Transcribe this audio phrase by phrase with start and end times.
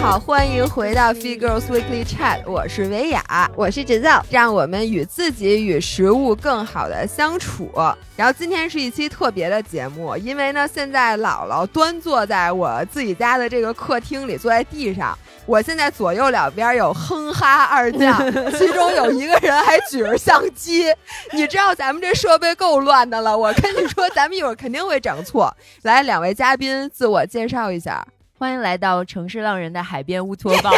[0.00, 3.22] 好，欢迎回到 Fee Girls Weekly Chat，我是维雅，
[3.54, 7.70] 我是芷造，让我们与自己与食物更好的相处。
[8.16, 15.16] 然后今天是一期特别的节目，因为呢，现在姥姥端坐在我自己家的这个客厅里，坐在地上。
[15.44, 18.18] 我现在左右两边有哼哈二将，
[18.56, 20.86] 其中有一个人还举着相机。
[21.32, 25.54] 你知道咱们这设备够乱的了，我跟你说，咱们一会儿肯定会整错。
[25.82, 28.02] 来，两位嘉宾自我介绍一下。
[28.40, 30.72] 欢迎来到城市浪人的海边乌托 邦，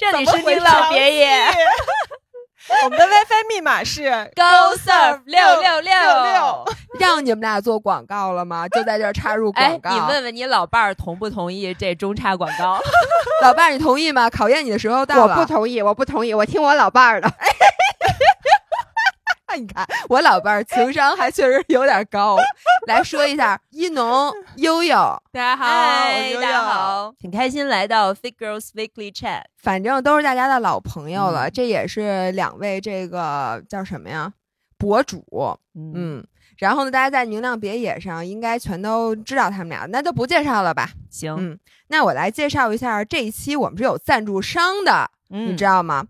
[0.00, 1.30] 这里是宁浪别野。
[2.82, 5.92] 我们的 WiFi 密码是 Go Surf 六六六
[6.24, 6.64] 六。
[6.98, 8.66] 让你们俩做广告了吗？
[8.66, 9.90] 就在这儿插入广告。
[9.90, 12.80] 你问问你老伴儿同不同意这中插广告？
[13.40, 14.28] 老伴儿，你同意吗？
[14.28, 15.36] 考验你的时候到了。
[15.36, 17.32] 我不同意，我不同意，我听我老伴儿的。
[19.56, 22.36] 你看，我老伴儿情商还确实有点高。
[22.86, 24.94] 来说一下，一农悠悠，
[25.32, 29.42] 大家好，大家好，挺开心来到 Fit Girls Weekly Chat。
[29.62, 34.32] 反正都是大家的老朋友了，这也是两位这个叫什么呀？
[34.76, 35.24] 博主，
[35.74, 36.24] 嗯。
[36.58, 40.88] 然后呢，大家在明亮别野上应该全都知道他们俩，那就不介绍了吧？
[41.10, 46.06] 行，嗯，那我来介绍一下这一期我们是有赞助商的，你知道吗？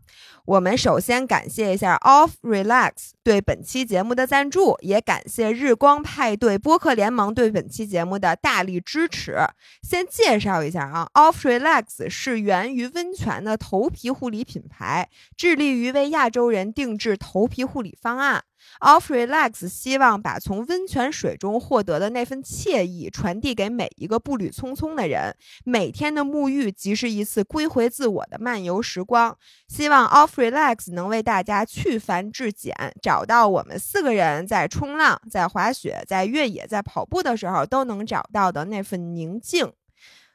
[0.46, 9.38] 我们首先感谢一下 Off Relax 对本期节目的赞助，也感谢日光派对播客联盟对本期节目的大力支持。
[9.82, 18.44] 先介绍一下啊，Off Relax 是源于温泉的头皮护理品牌，致力于为亚洲人定制头皮护理方案。
[18.80, 25.34] Off Relax 希望把从温泉水中获得的那份惬意传递给每一个步履匆匆的人。
[25.64, 29.36] 每天的沐浴即是一次归回自我的漫游时光。
[29.68, 39.72] 希望 Off Relax 能为大家去繁至简，找到我们四个人在冲浪、在滑雪、在越野、在跑步的时候都能找到的那份宁静。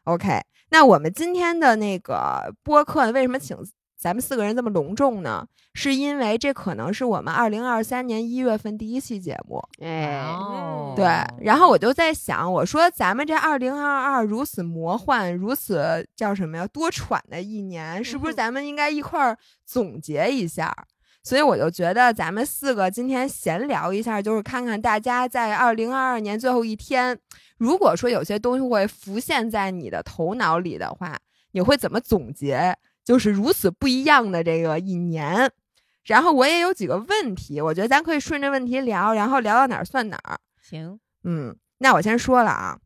[0.05, 3.58] OK，那我们今天的那个播客为什么请？
[3.99, 9.61] 咱们四个人这么隆重呢，是因为这可能是我们二零二三年一月份第一期节目。
[9.82, 10.26] 哎，
[10.95, 11.05] 对。
[11.43, 20.73] 然后我就在想，我说咱们这二零二二如此魔幻、如此叫什么呀多舛的一年，是不是咱们应该一块儿总结一下？
[21.21, 27.20] 所以我就觉得咱们四个今天闲聊一下，就是看看大家在二零二二年最后一天，
[27.58, 31.20] 如果说有些东西会浮现在你的头脑里的话，
[31.52, 32.73] 你会怎么总结？
[33.09, 35.52] 就是如此不一样的这个一年，
[36.03, 40.37] 然后我也有几个问题，我觉得咱可以顺着问题聊，然后聊到哪儿算哪儿。
[40.61, 42.77] 行，嗯，那我先说了啊，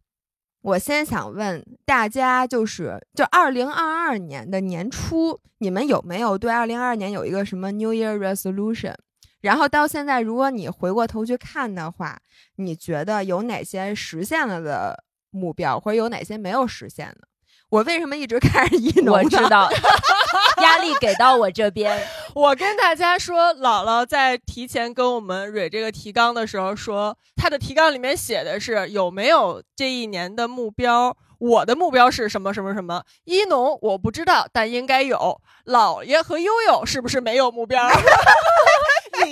[0.61, 8.95] 我先想问大家，就是就二零二二年的年初，你们有没有对二零二二年有一个什么 New Year Resolution？
[9.41, 12.17] 然后到现在，如果你回过头去看的话，
[12.55, 17.27] 你觉得有哪些实现了的目标，或者有哪些没有实现的？
[17.73, 19.15] 我为什么一直看着一农？
[19.15, 19.67] 我知道，
[20.61, 22.05] 压力给到我这边。
[22.35, 31.17] 我跟大家说，姥姥在提前跟我们蕊这个提纲的时候说，她的提纲里面写的是有没有这一年的目标。
[31.39, 33.03] 我的目标是什么什么什么？
[33.25, 35.41] 一农我不知道，但应该有。
[35.65, 37.89] 姥爷和悠悠是不是没有目标？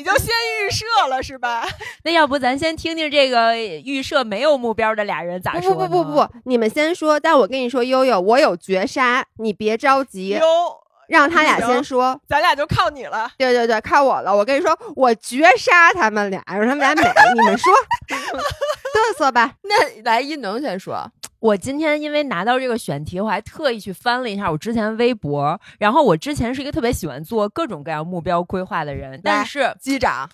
[0.01, 1.63] 你就先预设了是吧？
[2.03, 5.75] 那要不咱先听听这个预设没有目标的俩人咋说？
[5.75, 7.19] 不不不不不，你们先说。
[7.19, 10.40] 但我跟你说，悠悠，我有绝杀，你别着急，
[11.11, 12.19] 让他俩先说。
[12.27, 13.29] 咱俩就靠你了。
[13.38, 14.35] 对对对，靠我了。
[14.35, 17.03] 我跟你说，我绝杀他们俩，让他们俩美。
[17.35, 17.72] 你们说，
[18.09, 19.53] 嘚瑟吧。
[19.63, 21.11] 那来一能先说。
[21.39, 25.59] 我今天因为拿到这个选题，我还特意去翻了一下我之前微博。
[25.79, 30.29] 然后我之前是一个特别喜欢做各种各样目标规划的人，但是机长。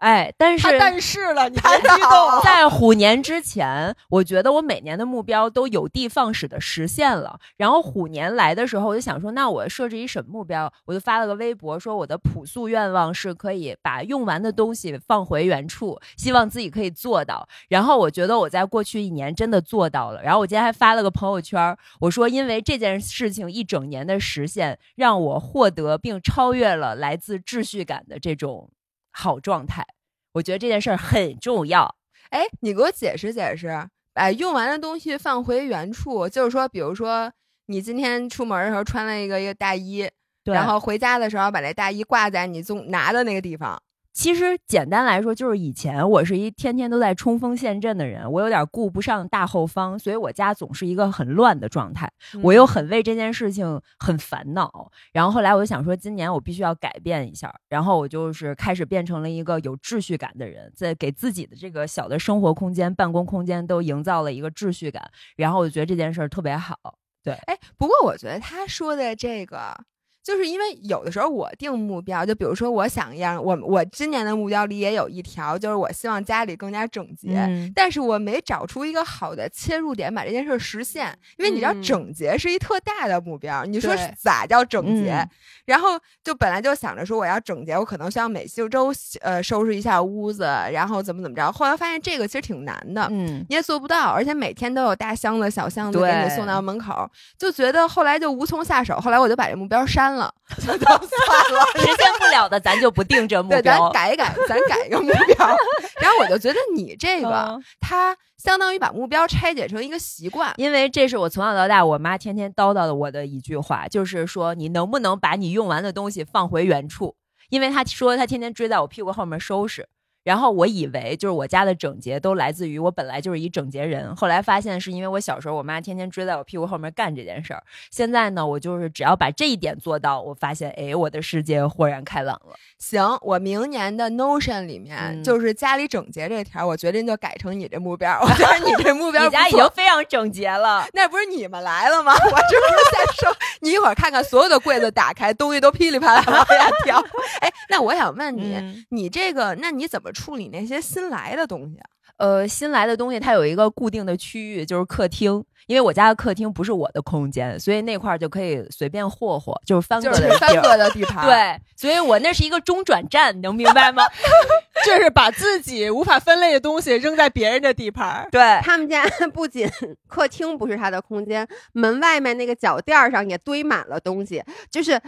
[0.00, 2.40] 哎，但是但是了，你别激动。
[2.42, 7.38] 在虎年之前，我觉得我每年的目标都有的放矢的实现了。
[7.58, 10.72] 然后虎年来的时候，我就想说，那我设置一什么目标？
[10.86, 17.46] 我就发了个微博，说我的朴素愿望是可以把用完的东西放回原处，希望自己可以做到。
[17.68, 20.22] 然后我觉得我在过去一年真的做到了。
[20.22, 28.70] 然后我今天还发了个朋友圈，我说因为这件事情一整年的实现，让我获得并超越了来自秩序感的这种。
[29.12, 29.84] 好状态，
[30.32, 31.94] 我觉得这件事儿很重要。
[32.30, 37.32] 哎，你给我解释解释，把用完的东西放回原处，就是说，比如说
[37.66, 40.08] 你今天出门的时候穿了一个一个大衣，
[40.44, 43.80] 然后回家的时候把那大衣挂在你总拿的那个地方。
[44.12, 52.10] 其实简单来说，就是以前我是一天天都在冲锋陷阵的人，我有点顾不上大后方，所以我家总是一个很乱的状态。
[52.42, 54.90] 我又很为这件事情很烦恼。
[55.12, 57.54] 然后后来我就想说，今年我必须要改变一下。
[57.68, 65.08] 然后我就是开始变成了一个有秩序感的人，在给自己的这个小的生活空间、办公空间都营造了一个秩序感。
[65.36, 66.76] 然后我就觉得这件事儿特别好。
[67.22, 69.76] 对，哎，不过我觉得他说的这个。
[70.22, 81.16] 就是因为有的时候我定目标，就比如说我想让我我今年的目标里也有一条，就是我希望家里更加整洁，但是我没找出一个好的切入点把这件事实现。
[81.38, 85.26] 因为你知道整洁是一特大的目标，你说咋叫整洁？
[85.64, 91.50] 然后就本来就想着说我要整洁，我可能需要每周呃收拾一下屋子，然后怎么怎么着。
[91.50, 97.08] 后来发现这个其实挺难的，嗯，你也做不到，而且每天都有大箱子小箱子给你送到门口，
[97.38, 98.98] 就觉得后来就无从下手。
[99.00, 100.20] 后来我就把这目标删了。
[100.20, 105.48] 了，算了，实现不了的咱就不定这目标，咱改一改，咱改一个目标。
[106.00, 117.16] 然后我就觉得你这个，他相当于把目标拆解成一个习惯，因为这是我从小到大我妈天天叨叨的我的一句话，就是说你能不能把你用完的东西放回原处？
[117.48, 119.88] 因为她说她天天追在我屁股后面收拾。
[120.22, 127.62] 然后我以为就是我家的整洁都来自于我本来就是一整洁人，后来发现是因为我小时候我妈天天追在我屁股后面干这件事儿。
[127.90, 132.54] 现在呢，我就是只要把这一点做到，我发现哎，我的世界豁然开朗了。
[132.78, 138.20] 行，我明年的 Notion 里面就是家里整洁这条，我决定就改成你这目标。
[138.22, 140.86] 我觉得你这目 标，你家已经非常整洁了。
[140.92, 142.12] 那不是你们来了吗？
[142.16, 147.02] 我这不是在说，你一会儿看看所有的柜子打开，东西都噼里啪啦往下掉。
[147.40, 150.09] 哎，那我想问你，你这个，那你怎么？
[150.12, 151.78] 处理那些新来的东西，
[152.16, 155.44] 呃，新来的东西它有一个固定的区域，就是客厅。
[155.66, 161.24] 因为我家的客厅不是我的空间，所以那块儿就可以随便霍霍，就是翻过的翻哥的地盘。
[161.24, 164.02] 对，所以我那是一个中转站，你能明白吗？
[164.84, 168.26] 就是把自己无法分类的东西扔在别人的地盘。
[168.32, 169.70] 对他们家 不仅
[170.08, 174.42] 客厅不是他的空间，门外面那个脚垫上也堆满了东西。
[174.72, 175.00] 就是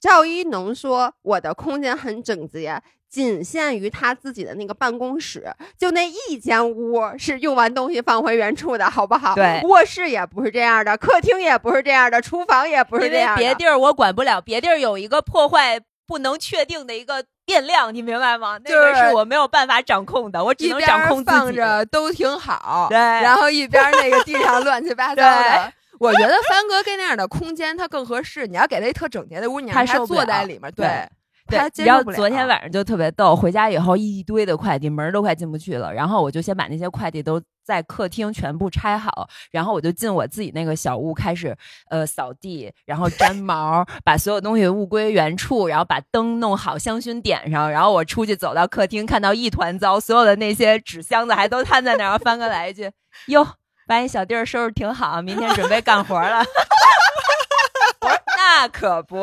[0.00, 2.80] 赵一农说我的空间很整洁。
[3.16, 9.34] 仅限于他自己的那个办公室，就那一间屋是用完东西放回原处的，好不好？
[9.34, 13.34] 对，卧室也不是这样的，客厅也不是这样的，厨房也不是这样。
[13.34, 18.58] 别地儿我管不了，别地儿有一个破坏不能确定的一个变量，你明白吗？
[18.62, 21.36] 那个是我没有办法掌控的，我只能掌控自己。
[21.38, 25.72] 放着都挺好，对，然后一边那个地上乱七八糟的。
[25.98, 28.46] 我觉得帆哥跟那样的空间他更合适。
[28.46, 31.08] 你要给他一特整洁的屋，你让他坐在里面，对。
[31.48, 35.92] 对，然后昨天晚上就特别逗，回家以后一堆的快递，门都快进不去了。
[35.92, 41.56] 然后我就先把那些快递都在客厅全部拆好，然后我就进我自己那个小屋，开始
[41.88, 47.70] 呃扫地，然后粘毛，把所有东西物归原处，然后把灯弄好，香薰点上。
[47.70, 52.18] 然后我出去走到客厅，看到一团糟，所有的那些纸箱子还都摊在那儿。
[52.18, 52.90] 翻哥来一句
[53.28, 53.46] ：“哟，
[53.86, 56.42] 把你小弟儿收拾挺好，明天准备干活了。
[58.58, 59.18] ”那可不，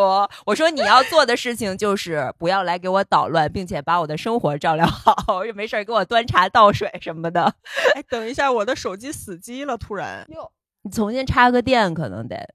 [0.46, 7.56] 我说你要做的事情就是不要来给我捣乱，并且把我的生活照料好，又没事给我端茶倒水什么的。
[7.96, 10.24] 哎，等一下，我的手机死机了，突然。
[10.30, 10.52] 哟，
[10.84, 12.54] 你重新插个电可能得。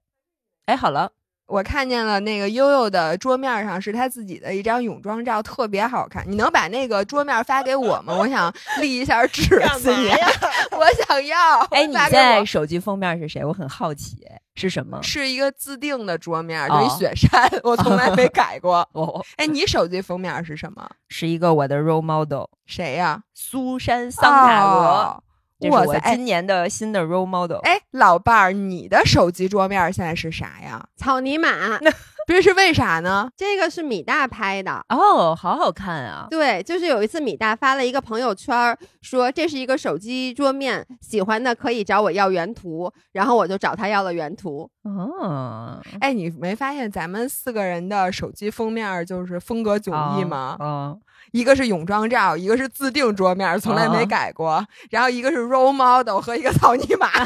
[0.67, 1.11] 哎，好了。
[1.49, 6.23] 我看见了那个悠悠的桌面上是他自己的一张泳装照，特别好看。
[6.27, 8.13] 你能把那个桌面发给我吗？
[8.13, 10.15] 我想立一下纸，纪念。
[10.71, 11.59] 我想要。
[11.71, 13.43] 哎，你现在手机封面是谁？
[13.43, 14.17] 我很好奇，
[14.53, 15.01] 是什么？
[15.01, 18.87] 是一个自定的桌面，就一雪山，我从来没改过。
[18.93, 20.87] 哦，哎，你手机封面是什么？
[21.07, 23.23] 是一个我的 role model，谁呀？
[23.33, 25.23] 苏珊桑塔格。
[25.69, 25.99] 哇塞！
[26.15, 30.87] 今年的新的 role model，哎，老伴儿，你的手机桌面现在是啥呀？
[30.95, 31.77] 草泥马，
[32.25, 33.29] 这是为啥呢？
[33.35, 36.27] 这个是米大拍的哦，好好看啊！
[36.29, 44.69] 对，就是有一次米大发了一个朋友圈，说这是一个手机桌面，喜欢的可以找我要原图，然后我就找他要了原图。
[44.83, 50.55] 哦，哎，你没发现咱们四个人的手机封面就是风格迥异吗？
[50.59, 50.99] 嗯。
[51.31, 54.65] 一个是泳装照，一个是自定桌面，从来没改过。
[54.89, 57.09] 然后一个是 role model 和一个草泥马。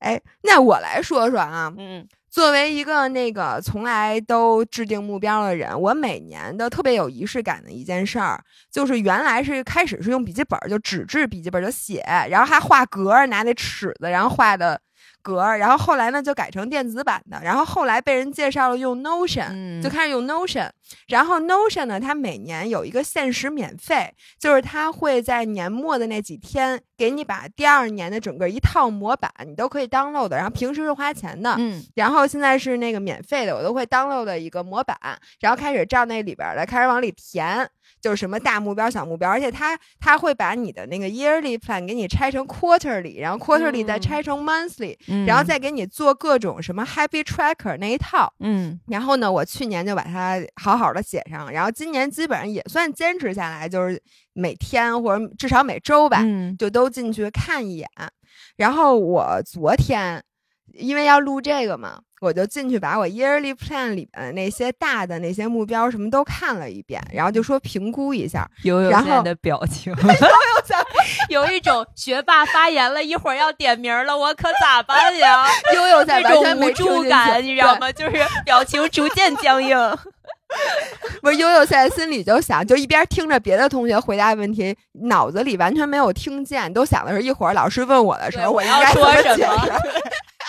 [0.00, 8.42] 哎，那我来说说啊，嗯，作为一个那个从来都制定目标的人，我每年的特别有仪式感的一件事儿，
[8.72, 14.80] 就是原来是开始是用笔记本，就纸质笔记本就写，然后还画格，拿那尺子，然后画的。
[15.22, 20.68] 格，然后后来呢就改成电子版的，然后后来被人介绍了用 Notion，就开始用 Notion。
[21.06, 34.98] 然后 Notion 呢，它每年有一个限时免费，就是它会在年末的那几天给你把第二年的整个一套模板你都可以 download 的，然后平时是花钱的，嗯，然后现在是那个免费的，我都会 download 的一个模板，
[35.38, 37.68] 然后开始照那里边的开始往里填。
[38.00, 48.32] 就是什么大目标、小目标，而且他他会把你的那个 yearly plan 给你拆成 quarterly，然后 quarterly 再拆成 monthly，然后再给你做各种什么 happy tracker 那一套。
[48.40, 54.02] 嗯，然后呢，我去年就把它好好的写上，然后今年基本上也算坚持下来，就是
[54.32, 56.22] 每天或者至少每周吧，
[56.58, 57.88] 就都进去看一眼。
[58.56, 60.22] 然后我昨天
[60.72, 68.48] 因为要录这个嘛，我就进去把我 yearly plan 里边那些大的那些目标什么都看了一遍，然后就说评估一下。
[68.64, 69.94] 悠悠现在的表情，
[71.30, 75.46] 有一种学霸发言了，一会儿要点名了，我可咋办呀？
[75.74, 77.90] 悠悠在那完全种无助感，你知道吗？
[77.90, 79.76] 就是表情逐渐僵硬。
[81.22, 89.46] 不是悠悠现在心里就想，就一边听着别的同学回答问题，脑子里完全没有听见，都想的是一会儿老师问我的时候，我我要该说什么。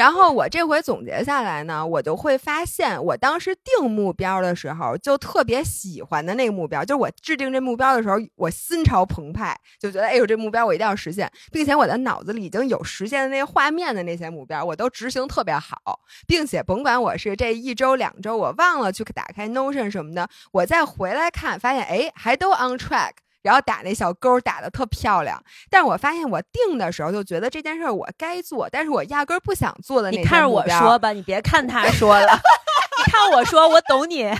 [0.00, 23.10] 然后我这回总结下来呢，我就会发现，我当时定目标的时候，就特别喜欢的那个目标，就是我制定这目标的时候，我心潮澎湃，就觉得哎呦，这目标我一定要实现，并且我的脑子里已经有实现的那个画面的那些目标，我都执行特别好，并且甭管我是这一周两周我忘了去打开 Notion 什么的，我再回来看，发现哎还都 on track。
[23.42, 32.32] 然后打那小勾打的特漂亮，但是我发现我定的时候就觉得这件事儿我该做，但是我压根儿不想做的那你看着我说吧，你别看他说了，
[32.98, 34.30] 你看我说，我懂你。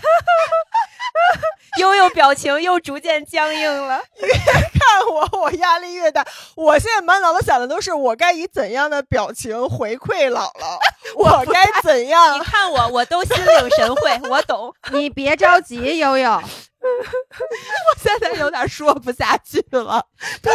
[1.79, 4.03] 悠悠表情又逐渐僵硬了。
[4.21, 6.27] 越看我，我压力越大。
[6.57, 10.79] 我现在满脑子想的都是我该以怎样的表情回馈姥姥，
[11.17, 12.45] 我该怎样你样？
[12.45, 14.75] 看我，我都心领神会，我懂。
[14.91, 16.43] 你别着急，悠悠，我
[18.03, 20.05] 现在有点说不下去了。
[20.43, 20.53] 对，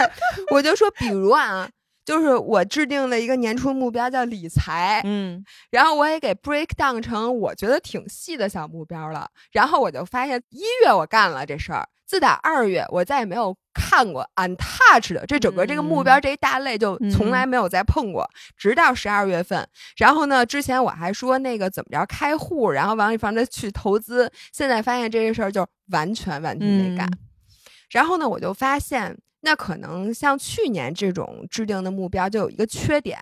[0.52, 1.70] 我就说，比如啊，
[2.06, 9.28] 就是我制定了一个年初目标叫理财，嗯，然后我也给 break down 成我觉得挺细的小目标了。
[9.52, 19.68] 然后我就发现，一月我干了这事儿，自打二月我再也没有看过 untouched 的这整个这个目标这一大类就从来没有再碰过，直到十二月份。
[19.98, 27.10] 然后呢，之前我还说那个怎么着开户，然后完了防着去投资，现在发现这个事儿就完全完全没干。
[27.90, 33.20] 然后呢，我就发现，那可能像去年这种制定的目标，就有一个缺点，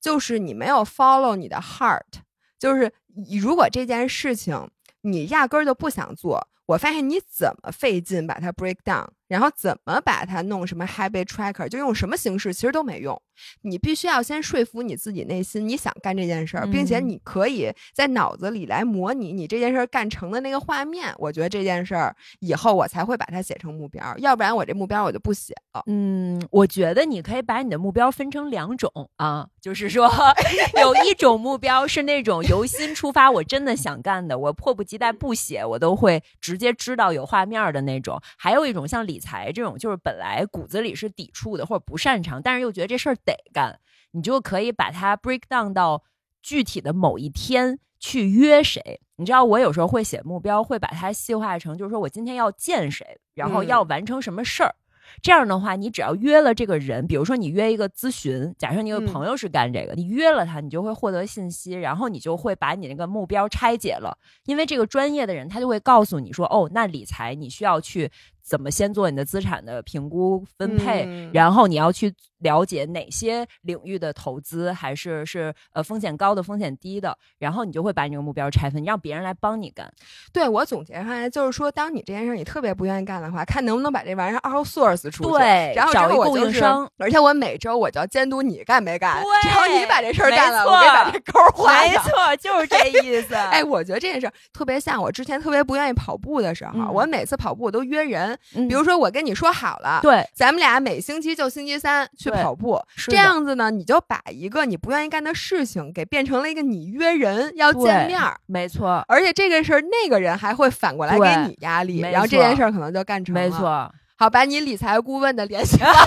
[0.00, 2.22] 就是你没有 follow 你的 heart，
[2.60, 2.92] 就是
[3.40, 13.20] 如果这件事情你压根儿就不想做，我发现你怎么费劲把它 break down，然后怎么把它弄什么 habit tracker，就用什么形式，其实都没用。
[13.62, 21.12] 你必须要先说服你自己内心你想干这件事儿，并且嗯你可以在脑子里来模拟你这件事儿干成的那个画面。
[21.18, 25.82] 我觉得这件事儿以后我才会把它写成目标，要不然我这目标我就不写了。
[25.86, 30.08] 嗯，我觉得你可以把你的目标分成两种啊，就是说，
[30.80, 43.78] 有一种目标是那种由心出发，我真的想干的，我迫不及待不写，我都会直接知道有画面的那种；还有一种像理财这种，就是本来骨子里是抵触的或者不擅长，但是又觉得这事儿得干，
[44.10, 46.02] 你就可以把它 break down 到
[46.42, 49.00] 具体的某一天去约谁。
[49.16, 54.74] 你知道，我有时候会写目标，会把它细化成，就是说我今天要见谁，然后嗯要完成什么事儿。
[55.22, 64.16] 这样的话，你只要约了这个人，比如说你约一个咨询，假设你有嗯朋友是干这个，你约了他，你就会获得信息，然后你就会把你那个目标拆解了，
[64.46, 68.10] 因为这个专业的人他就会告诉你说，哦，那理财你需要去
[68.44, 79.90] 怎么先做你的资产的评估分配，嗯然后你要去了解哪些领域的投资还是是呃风险高的、风险低的，然后你就会把你这个目标拆分，让别人来帮你干。
[80.30, 85.30] 对我总结下来就是说，当你这件事儿你特别不愿意干的话，看能不能把这玩意儿 outsource 出去。
[85.30, 89.22] 对然后找一供后我就是应商，而且我每周我就要监督你干没干。
[89.22, 91.66] 对只要你把这事儿干了，我给把这勾。
[91.66, 93.34] 没错，就是这意思。
[93.54, 108.38] 哎，我觉得这件事儿特别像我之前特别不愿意跑步的时候，嗯我每次跑步我都约人，嗯比如说我跟你说好了，对，咱们俩每星期就星期三去跑步，这样子呢，你就把一个你不愿意干的事情给变成了一个你约人要见面儿。
[108.46, 113.40] 没错，而且这个事儿，那个人还会反过来给你压力，然后这件事儿可能就干成了。
[113.40, 113.90] 没，错。
[114.16, 116.04] 好，把你理财顾问的联系方 式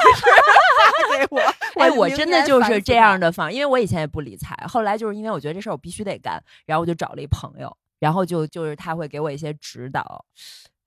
[1.09, 1.41] 发给我。
[1.75, 3.27] 哎，我真的就是这样的。
[3.27, 10.23] 的方，因为我以前也不理财，后来就是因为我觉得这事儿我必须得干，然后我就找了一朋友，然后就就是他会给我一些指导。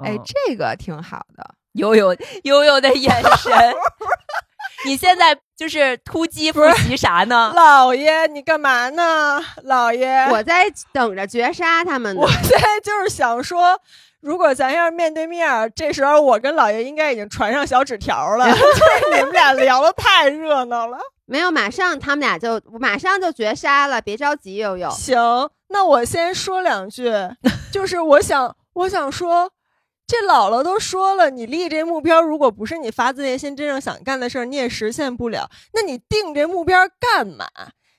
[0.02, 1.54] 哎嗯，这个挺好的。
[1.75, 3.75] 悠悠悠悠的眼神，
[4.85, 7.52] 你现在就是突击复习啥呢？
[7.54, 9.40] 老爷，你干嘛呢？
[9.62, 12.28] 老爷，我在等着绝杀他们呢我。
[12.28, 13.80] 现在就是想说，
[14.21, 20.99] 如果咱要是面对面，这时候我跟老爷应该已经传上小纸条了， 就是你们俩聊的太热闹了。
[21.26, 24.90] 没有，马上他们俩就马上就绝杀了，别着急，悠悠。
[24.90, 25.16] 行，
[25.69, 27.12] 那我先说两句，
[27.71, 29.52] 就是我想，我想说，
[30.11, 35.49] 这姥姥都说了，你立这目标，如果不是你发自内心真正想干的事儿，你也实现不了。
[35.73, 37.47] 那你定这目标干嘛？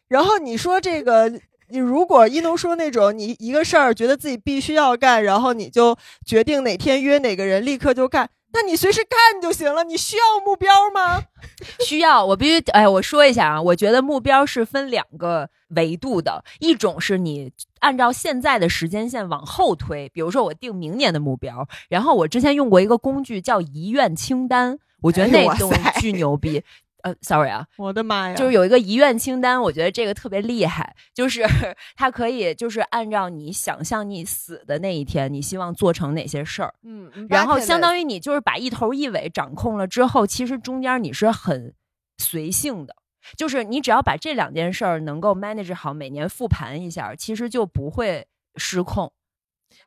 [0.09, 1.31] 然后你说这个，
[1.69, 8.29] 你如果一农说那种，你一个事儿觉得自己必须要干，然后你就决定哪天约哪个人，立刻就干。
[8.53, 11.23] 那你随时干就行了，你需要目标吗？
[11.85, 26.63] 需要我必须哎，我说一下啊，我觉得目标是分两个维度的，一种是你按照现在的时间线往后推，比如说我定明年的目标，然后我之前用过一个工具叫遗愿清单，我觉得那哎呦哇东西巨牛逼。
[27.03, 28.35] 呃，sorry 啊，我的妈呀！
[28.35, 31.43] 就是有一个遗愿清单，我觉得这个特别厉害，就是
[31.95, 41.73] 它可以就是按照你想象你死的那一天，你希望做成哪些事儿，嗯，然后相当于你就是把一头一尾掌控了之后，其实中间你是很
[42.17, 42.95] 随性的，
[43.37, 49.11] 就是你只要把这两件事儿能够 manage 好，每年复盘一下，其实就不会失控。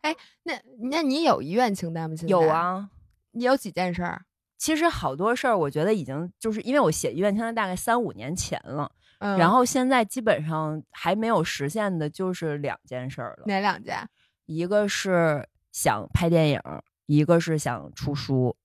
[0.01, 0.55] 哎那
[0.91, 2.17] 那你有遗愿清单吗？
[2.17, 2.89] 现在有，啊，
[3.33, 4.23] 你有几件事儿？
[4.57, 14.09] 其实好多事儿，我觉得已经就是因为我写遗愿清单大概三五年前了，嗯然后现在基本上还没有实现的就是两件事儿了，哪两件？
[14.47, 16.61] 一个是想拍电影，
[17.07, 18.57] 一个是想出书，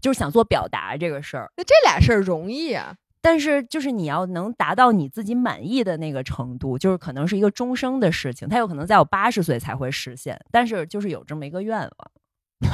[0.00, 1.50] 就是想做表达这个事儿。
[1.56, 2.96] 那这俩事儿容易啊。
[3.20, 11.90] 但是就是你要能达到你自己满意的那个程度，就是可能是一个终生的事情，它有可能在我八十岁才会实现，但是就是有这么一个愿望。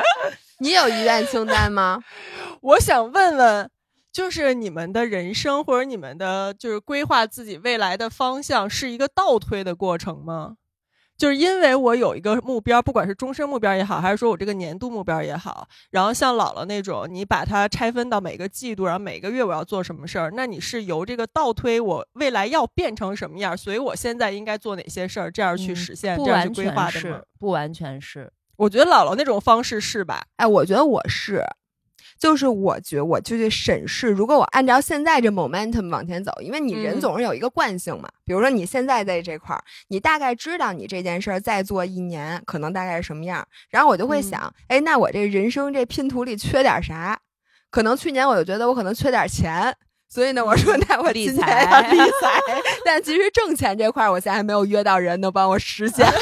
[0.60, 2.02] 你有遗愿清单吗？
[2.62, 3.70] 我想问问，
[4.12, 10.56] 就是你们的人生或者你们的就是规划自己未来的方向是一个倒推的过程吗？
[11.18, 28.30] 就是因为我有一个目标，不管是终身目标也好，还是说我这个年度目标也好，然后像姥姥那种，你把它拆分到每个季度，然后每个月我要做什么事儿，那你是由这个倒推我未来要变成什么样，所以我现在应该做哪些事儿，这样去嗯实现，这样去规划的吗？，不完全是。
[28.56, 30.24] 我觉得姥姥那种方式是吧？
[30.36, 31.44] 哎，我觉得我是，
[32.18, 38.08] 就是我觉我就去审视，如果我按照现在这 momentum 往前走，因为你人嗯总是有一个惯性嘛。
[38.24, 47.20] 比如说你现在在这块儿，你大概知道你这件事儿再做一年可能大概是什么样，然后我就会嗯想，哎，那我这人生这拼图里缺点啥？
[47.70, 49.76] 可能去年我就觉得我可能缺点钱。
[50.08, 52.40] 所以呢，我说那我理财理财，
[52.86, 56.06] 但其实挣钱这块儿，我现在还没有约到人能帮我实现。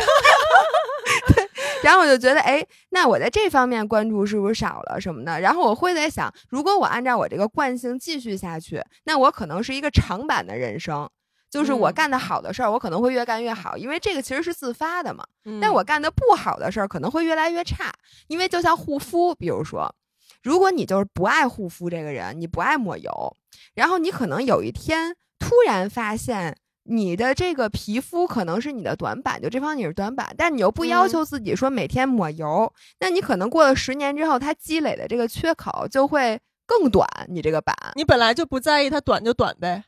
[1.85, 5.41] 对，然后我就觉得，哎，那我在这方面关注是不是少了什么的？
[5.41, 11.09] 然后我会在想，如果我按照我这个惯性继续下去，那我可能是一个长板的人生。
[11.51, 15.25] 就是我嗯干的好的事儿，我可能会越干越好，因为这个其实是自发的嘛。
[15.45, 17.93] 嗯但我干的不好的事儿可能会越来越差，
[18.27, 19.95] 因为就像护肤，比如说，
[20.43, 23.37] 如果你就是不爱护肤这个人，你不爱抹油，
[23.75, 37.75] 然后你可能有一天突然发现你的这个皮肤可能是你的短板，就这方面你是短板，但你又不要嗯求自己说每天抹油，那你可能过了十年之后，它积累的这个缺口就会更短，你这个板。
[37.95, 39.85] 你本来就不在意它短就短呗。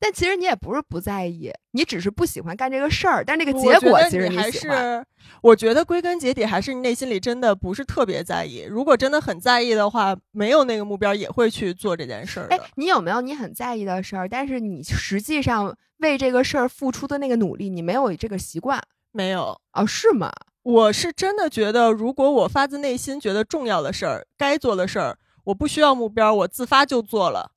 [0.00, 4.50] 但其实你也不是不在意，你只是不喜欢干这个事儿，但这个结果其实你还。
[4.50, 5.04] 是，
[5.42, 8.66] 我觉得归根结底还是你内心里真的不是特别在意。
[8.68, 18.82] 如果真的很在意的话，没有那个目标也会去做这件事儿哎的。，你有没有你很在意的事儿，但是你实际上为这个事儿付出的那个努力，你没有这个习惯
[19.12, 19.86] 没有，哦？
[19.86, 20.32] 是吗？
[20.62, 27.52] 我是真的觉得，如果我发自内心觉得重要的事儿、该做的事儿，我不需要目标，我自发就做了。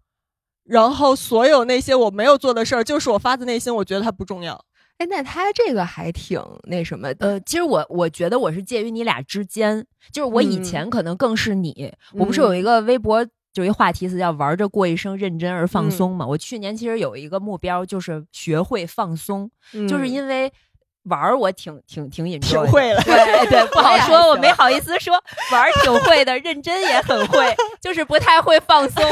[0.65, 4.63] 然后所有那些我没有做的事儿，就是我发自内心我觉得它不重要。
[4.97, 7.28] 哎，那他这个还挺那什么的。
[7.28, 13.26] 呃，其实我我觉得我是介于你俩之间，就是我以嗯前可能更是你，我不是有一嗯个微博。
[13.54, 16.26] 就一话题词叫“玩着过一生，认真而放嗯松”嘛。
[16.26, 19.47] 我去年其实有一个目标，就是学会放松，
[19.88, 20.52] 就是嗯因为
[21.04, 23.16] 玩儿我挺挺挺的挺会了对
[23.50, 25.13] 对，不好说，我没好意思说，
[25.52, 29.04] 玩儿挺会的，认真也很会，就是不太会放松。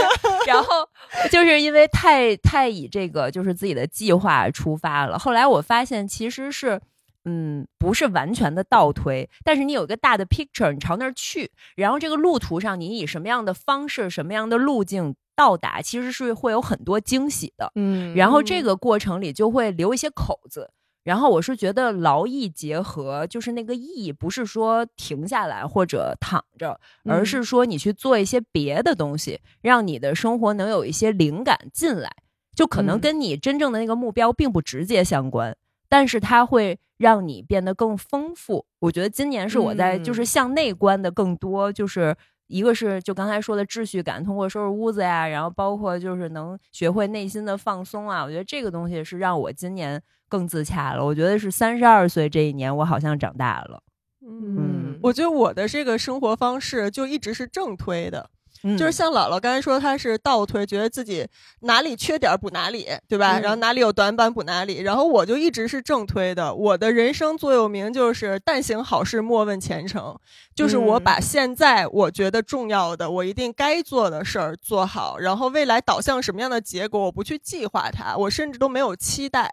[0.45, 0.88] 然后
[1.32, 6.82] 就是因为太太以这个就是自己的计划出发了，后来我发现其实是。
[7.23, 17.71] 嗯，不是完全的倒推，但是你有一个大的 picture，你朝那儿去，然后这个路途上你以什么样的方式、什么样的路径到达，其实是会有很多惊喜的。
[17.75, 20.71] 嗯，然后这个过程里就会留一些口子。
[21.03, 32.11] 然后我是觉得劳逸结合，就是那个逸，不是说停下来或者躺着，而嗯是说你去做一些别的东西，让你的生活能有一些灵感进来。
[32.53, 35.55] 就可能嗯跟你真正的那个目标并不直接相关，
[35.87, 38.65] 但是它会让你变得更丰富。
[38.79, 42.13] 我觉得今年是我在就是嗯向内观的更多，就是
[42.47, 49.99] 一个是就刚才说的秩序感，通过收拾屋子呀，然后包括就是能学会内心的放松啊，我觉得这个东西是让我今年
[50.31, 51.05] 更自洽了。
[51.05, 53.83] 我觉得是三十二岁这一年，我好像长大了。
[54.25, 58.29] 嗯，嗯，我觉得我的这个生活方式就一直是正推的。
[58.63, 61.27] 嗯就是像姥姥刚才说，她是倒推，觉得自己
[61.61, 63.39] 哪里缺点儿补哪里，对吧？
[63.39, 64.81] 嗯然后哪里有短板补哪里。
[64.81, 70.15] 然后我就一直是正推的，我的人生座右铭就是“但行好事，莫问前程”，
[70.53, 79.51] 就是我嗯把现在我觉得重要的，我一定该做的事儿做好，然后未来导向什么样的结果，我不去计划它，我甚至都没有期待。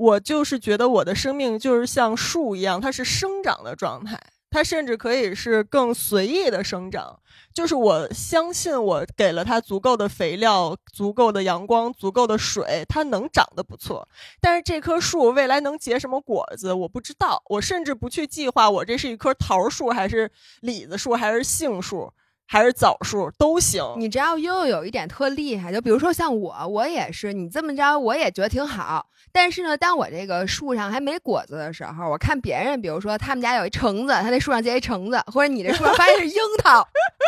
[0.00, 4.18] 我就是觉得我的生命就是像树一样，它是生长的状态，
[4.50, 7.20] 它甚至可以是更随意的生长。
[7.52, 14.08] 就是我相信我给了它足够的肥料、足够的阳光、足够的水，它能长得不错。
[14.40, 17.42] 但是这棵树未来能结什么果子，我不知道。
[17.50, 22.10] 我甚至不去计划我这是一棵桃树，还是李子树，还是杏树，
[22.52, 23.80] 还是枣树都行。
[23.96, 29.06] 你只要又有一点特厉害，就比如说像我，我也是，你这么着我也觉得挺好。
[29.30, 36.84] 但是呢，当我这个树上还没果子的时候，我看别人，比如说他们家有一橙子，他那树上结一橙子，或者你这树上发现是樱桃，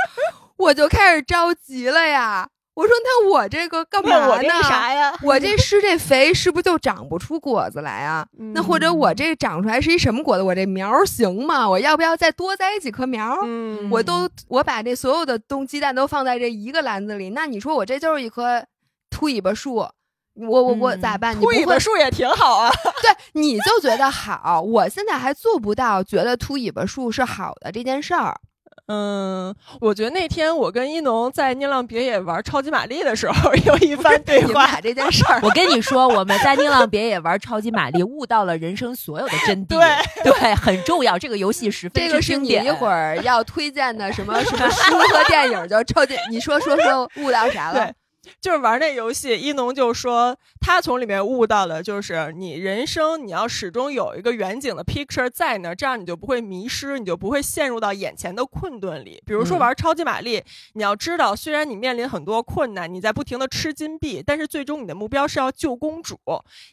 [0.59, 2.49] 我就开始着急了呀。
[2.75, 4.31] 我说那我这个干嘛呢？
[4.31, 5.15] 我这啥呀？
[5.23, 8.27] 我这施这肥是不是就长不出果子来啊？
[8.55, 10.43] 那或者我这长出来是一什么果子？
[10.43, 11.69] 我这苗行吗？
[11.69, 13.37] 我要不要再多栽几棵苗？
[13.45, 18.65] 嗯，我都我把这所有的东鸡蛋都放在这一个篮子里，那你说我这就是一棵
[19.11, 19.93] 秃尾巴树，我
[20.35, 21.37] 我我嗯咋办？
[21.37, 22.71] 你秃尾巴树也挺好啊。
[23.03, 28.41] 对，你就觉得好，我现在还做不到觉得秃尾巴树是好的这件事儿。
[28.89, 34.47] 嗯，我觉得那天我跟一农在宁浪别野玩超级玛丽的时候，有一番对话。
[34.47, 39.79] 你们俩这件事儿，我跟你说，我们在宁浪别野玩超级玛丽，悟到了人生所有的真谛。
[39.79, 41.19] 对对，很重要。
[41.19, 42.33] 这个游戏十分这个是。
[42.43, 46.17] 你一会儿要推荐的什么什么书和电影，就超级。
[46.29, 47.95] 你说说说悟到啥了对？
[48.41, 59.23] 就是玩那游戏，一农就说他从里面悟到了，就是你人生你要始终有一个远景的 picture 在那儿，这样你就不会迷失，你就不会陷入到眼前的困顿里。
[59.27, 60.43] 比如说嗯玩超级玛丽，
[60.75, 66.19] 你要知道，虽然你面临很多困难，你在不停的吃金币，但是最终你的目标是要救公主，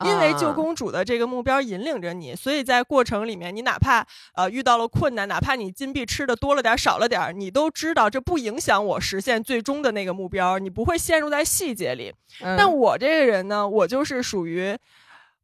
[0.06, 12.14] 因为救啊公主的这个目标引领着你，所以在过程里面，你哪怕呃遇到了困难，哪怕你金币吃的多了点儿少了点儿，你都知道这不影响我实现最终的那个目标，你不会陷入在细节里。
[12.44, 14.78] 嗯但我这个人呢，我就是属于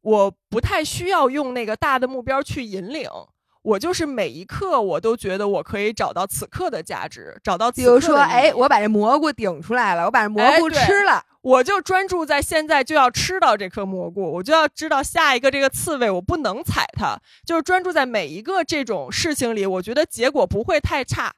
[0.02, 3.08] 我不太需要用那个大的目标去引领。
[3.62, 21.32] 我就是每一刻，我都觉得我可以找到此刻的价值，找到此刻比如说，哎，我把这蘑菇顶出来了，我把这蘑菇吃了，我就专注在现在就要吃到这颗蘑菇，我就要知道下一个这个刺猬我不能踩它，就是专注在每一个这种事情里，我觉得结果不会太差。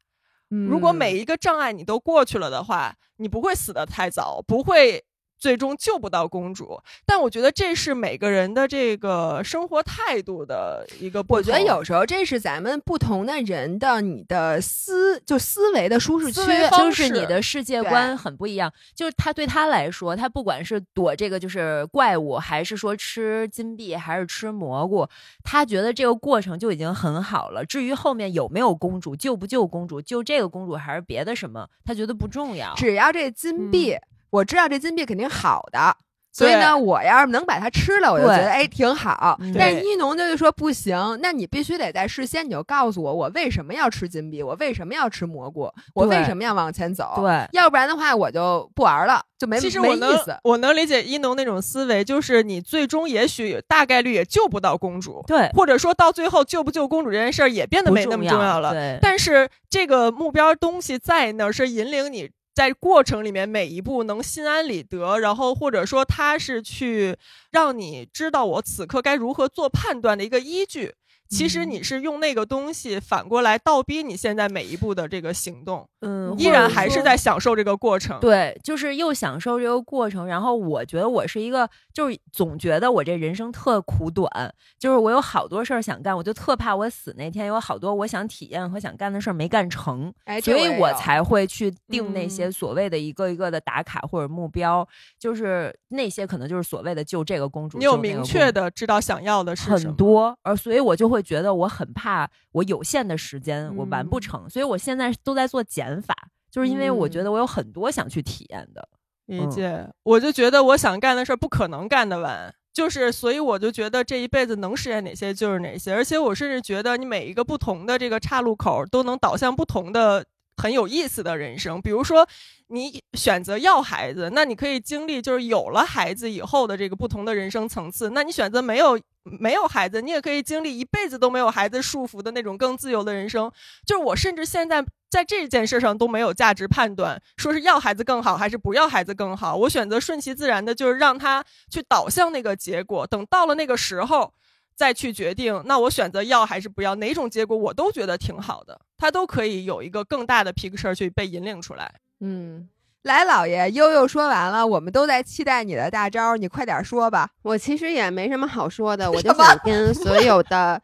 [0.48, 0.96] 如果嗯。
[0.96, 5.04] 每一个障碍你都过去了的话，你不会死得太早，不会
[5.38, 6.80] 最终救不到公主。
[7.06, 11.38] 但我觉得这是每个人的这个生活态度的一个不同。
[11.38, 16.40] 我觉得有时候这是咱们不同的人的你的思就思维的舒适区
[16.76, 25.08] 就是你的世界观很不一样，就是他对他来说，他不管是躲这个就是怪物，还是说吃金币，还是吃蘑菇，
[25.44, 27.64] 他觉得这个过程就已经很好了。
[27.64, 32.74] 至于后面有没有公主，救不救公主，救这个公主还是别的什么，他觉得不重要。
[32.74, 33.96] 只要这金币，
[34.30, 35.96] 我知道这金币肯定好的。
[36.30, 39.52] 所以呢，我要是能把它吃了，我就觉得哎挺好嗯。
[39.58, 47.14] 但是一农就是说不行，那你必须得在事先你就告诉我，我为什么要吃金币，我为什么要吃蘑菇，我为什么要往前走。
[47.16, 50.36] 对，要不然的话我就不玩了，就没其实我能思。
[50.44, 58.72] 我能理解一农那种思维，就是你最终也许大概率也救不到公主，对或者说到最后救不救公主这件事儿也变得没那么重要了。
[58.72, 67.16] 对，但是这个目标东西在那儿，是引领你在过程里面每一步能心安理得，然后或者说他是去
[67.52, 70.96] 让你知道我此刻该如何做判断的一个依据。
[71.28, 78.18] 其实嗯你是用那个东西反过来倒逼你现在每一步的这个行动，嗯，依然还是在享受这个过程。
[78.20, 84.30] 对，就是又享受这个过程，然后我觉得我是一个，就是总觉得我这人生特苦短，
[84.78, 94.86] 就是我有好多事儿想干，我就特怕我死那天有好多我想体验和想干的事儿没干成，哎，所以我才会去定那些嗯所谓的一个一个的打卡或者目标，
[95.18, 99.92] 就是那些可能就是所谓的就这个公主，你有明确的知道想要的是什很么。
[99.92, 104.20] 多，而所以我就会觉得我很怕我有限的时间我完不嗯。
[104.20, 106.14] 成，所以我现在都在做减法，
[106.50, 107.24] 就是因为我觉嗯。
[107.24, 108.88] 得我有很多想去体验的。
[109.28, 109.40] 嗯。
[109.42, 120.24] 理解，我就觉得我想干的事儿不可能干得完，就是所以我就觉得这一辈子能实现哪些就是哪些，而且我甚至觉得你每一个不同的这个岔路口都能导向不同的
[120.58, 121.80] 很有意思的人生。
[121.80, 122.28] 比如说，
[122.66, 133.50] 你选择要孩子，那你可以经历就是有了孩子以后的这个不同的人生层次；那你选择没有没有孩子，你也可以经历一辈子都没有孩子束缚的那种更自由的人生。
[133.86, 139.56] 就是我甚至现在在这件事上都没有价值判断，说是要孩子更好还是不要孩子更好。
[139.56, 143.06] 我选择顺其自然的，就是让他去导向那个结果。
[143.06, 144.34] 等到了那个时候。
[144.78, 151.92] 再去决定，那我选择要还是不要，哪种结果我都觉得挺好的，它都可以有一个更大的 picture 去被引领出来。
[152.20, 152.68] 嗯，
[153.02, 157.28] 来，老爷悠悠说完了，我们都在期待你的大招，你快点说吧。
[157.42, 160.80] 我其实也没什么好说的， 我就想跟所有的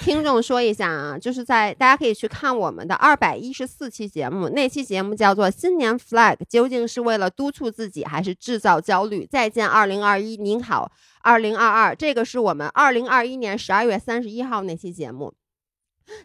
[0.00, 9.26] 听众说一下啊，就是在大家可以去看我们的二百一十四期节目，那期节目叫做“新年 flag”，究竟是为了督促自己，还是制造焦虑？
[9.26, 10.90] 再见，二零二一，您好。
[11.22, 15.32] 二零二二，这个是我们二零二一年十二月三十一号那期节目，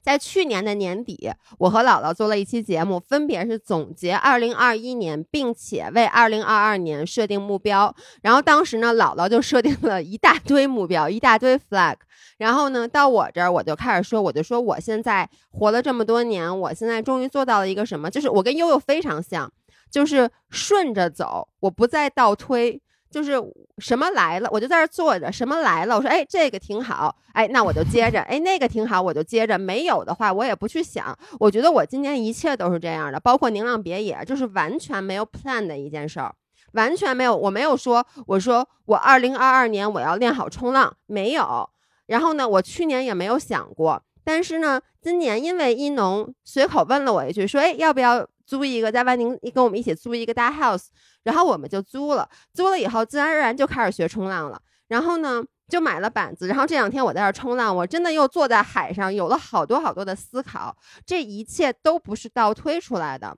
[0.01, 7.95] 在去年的年底，我和姥姥做了一期节目，分别是总结二零二一年，并且为二零二二年设定目标。
[8.21, 11.95] 然后当时呢，姥姥就设定了一大堆目标，一大堆 flag。
[12.37, 18.09] 然后呢，到我这儿我就开始说，我就说我现在活了这么多年，我现在终于做到了一个什么？
[18.09, 19.51] 就是我跟悠悠非常像，
[19.89, 22.81] 就是顺着走，我不再倒推。
[23.09, 23.41] 就是
[23.79, 25.31] 什么来了，我就在这坐着。
[25.31, 28.21] 什么来了，我说哎，这个挺好，哎，那我就接着。
[28.21, 29.57] 哎，那个挺好，我就接着。
[29.57, 31.17] 没有的话，我也不去想。
[31.39, 36.33] 我觉得我今年一切都是这样的，包括宁浪别野，就是完全没有 plan 的一件事儿，
[36.73, 37.35] 完全没有。
[37.35, 41.67] 我没有说，我说我二零二二年我要练好冲浪，没有。
[42.05, 44.03] 然后呢，我去年也没有想过。
[44.23, 48.27] 但是呢，今年因为一农随口问了我一句，说哎，要不要？
[48.49, 50.87] 租一个在万宁，跟我们一起租一个大 house，
[51.21, 52.27] 然后我们就租了。
[52.51, 54.59] 租了以后，自然而然就开始学冲浪了。
[54.87, 56.47] 然后呢，就买了板子。
[56.47, 60.75] 然后这两天我在这冲浪，我真的又坐在海上，有了好多好多的思考。
[61.05, 63.37] 这一切都不是倒推出来的。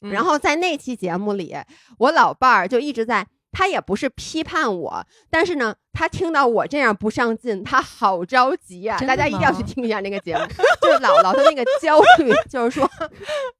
[0.00, 1.56] 然后在那期节目里，
[1.98, 3.28] 我老伴儿就一直在。
[3.52, 8.98] 他也不是批判我，但是呢，他听到我这样不上进，他好着急啊！
[8.98, 10.40] 大家一定要去听一下那个节目，
[10.80, 12.88] 就是姥姥的那个焦虑，就是说，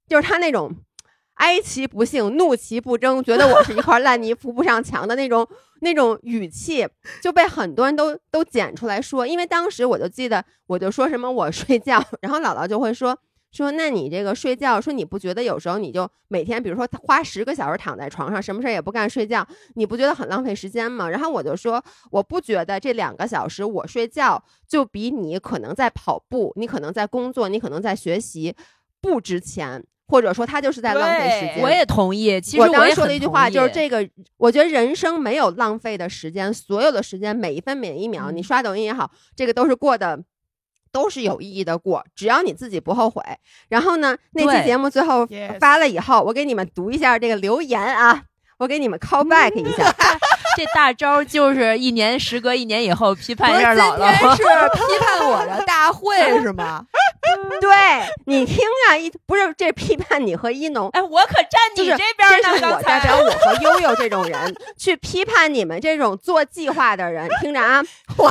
[0.09, 0.75] 就是他那种
[1.35, 5.47] 哀其不幸，怒其不争，觉得我是一块烂泥扶不上墙的那种
[5.81, 6.87] 那种语气，
[7.23, 9.27] 就被很多人都都剪出来说。
[9.27, 13.19] 因为当时我就记得，我就说什么我睡觉，然后姥姥就会说。
[13.53, 21.09] 说，那你这个睡觉，说你不觉得有时候你就每天，比如说花十个小时躺在床上，什么事儿也不干睡觉，你不觉得很浪费时间吗？
[21.11, 28.55] 然后我就说，我不觉得这两个小时我睡觉就比你可能在跑步，你可能在工作，你可能在学习
[29.01, 31.65] 不值钱，或者说他就是在浪费时间。
[31.65, 32.41] 我也同意。
[32.41, 40.23] 其实我刚说的一句话就是这个，我觉得人生没有浪费的时间，所有的时间每一分每一秒，你刷抖音也好，这个都是过的。
[40.93, 43.23] 都是有意义的过，只要你自己不后悔。
[43.69, 45.27] 然后呢，那期节目最后
[45.61, 48.23] 发了以后，我给你们读一下这个留言啊，
[48.59, 49.95] 我给你们 call back 一下。
[50.57, 54.37] 这大招就是一年，时隔一年以后批判一下姥姥。
[54.37, 54.43] 是
[54.75, 56.85] 批判我的大会是吗？
[57.61, 57.71] 对
[58.27, 62.49] 你听啊，一不是这批判你和一农，哎，我可站你这边呢。
[62.51, 67.29] 这是我代表我和悠悠这种人去批判你们这种做计划的人。
[67.41, 67.83] 听着啊，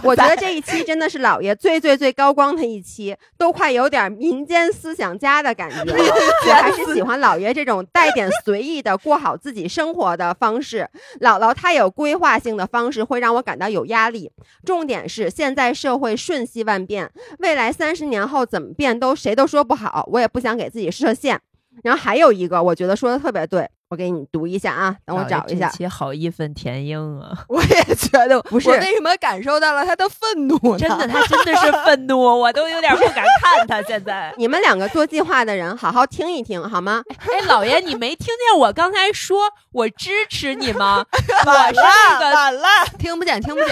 [0.04, 6.15] 我觉得这一期真的是老爷最最最高光的一期，都快有点民间思想家的感觉了。
[6.47, 10.89] 我还是喜欢老爷这种带点随意的过好自己生活的方式。
[11.21, 14.32] 姥姥她有规划性的方式，会让我感到有压力。
[14.65, 18.88] 重点是现在社会瞬息万变，未来三十年后怎么变？
[18.97, 21.39] 都谁都说不好，我也不想给自己设限。
[21.84, 25.69] 然后还有一个，我觉得说的特别对，我给你读一下啊，等我找一下。
[25.69, 27.32] 其好义愤填膺啊！
[27.47, 30.78] 我也觉得不是，我为什么感受到了他的愤怒？
[30.78, 33.82] 真的，他真的是愤怒，我都有点不敢 看他。
[33.84, 37.02] 现在你们两个做计划的人，好好听一听好吗？
[37.19, 41.06] 哎，老爷，你没听见我刚才说我支持你吗？
[41.45, 43.69] 我是那个，晚了，听不见，听不见。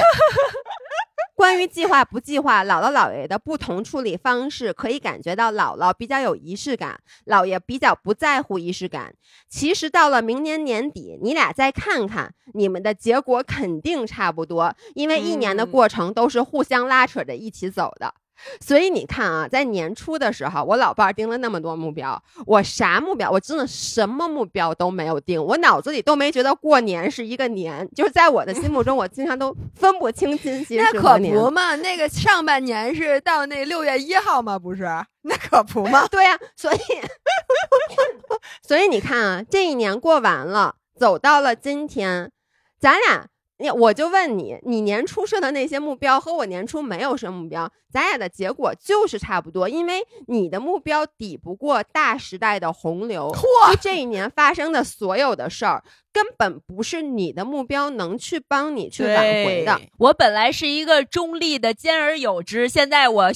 [1.37, 9.13] 关于计划不计划，姥姥姥爷的不同处理方式，可以感觉到姥姥比较有仪式感，姥爷比较不在乎仪式感。
[9.47, 18.15] 其实到了明年年底，你俩再看看，你们的结果肯定差不多，因为一年的过程都是互相拉扯着一起走的。
[18.59, 23.29] 所以你看啊，在年初的时候，我老伴儿定了那么多目标，我啥目标？
[23.31, 34.57] 我真的什么目标都没有定，我脑子里都没觉得过年是一个年，就是在我的心目中，我经常都分不清今 夕那可不嘛，那个上半年是到那六月一号吗？
[34.59, 34.83] 不是，
[35.23, 36.07] 那可不嘛。
[36.07, 36.77] 对呀，所以，
[38.61, 42.31] 所以你看啊，这一年过完了，走到了今天，
[42.79, 43.27] 咱俩
[43.59, 53.41] 你我就问你，你年初设的那些目标和我年初没有设目标，咱俩的结果就是差不多，因为你的目标抵不过大时代的洪流，就
[53.81, 59.79] 这一年发生的所有的事儿，根本不是你的目标能去帮你去挽回的。
[59.97, 63.31] 我本来是一个中立的兼而有之，现在我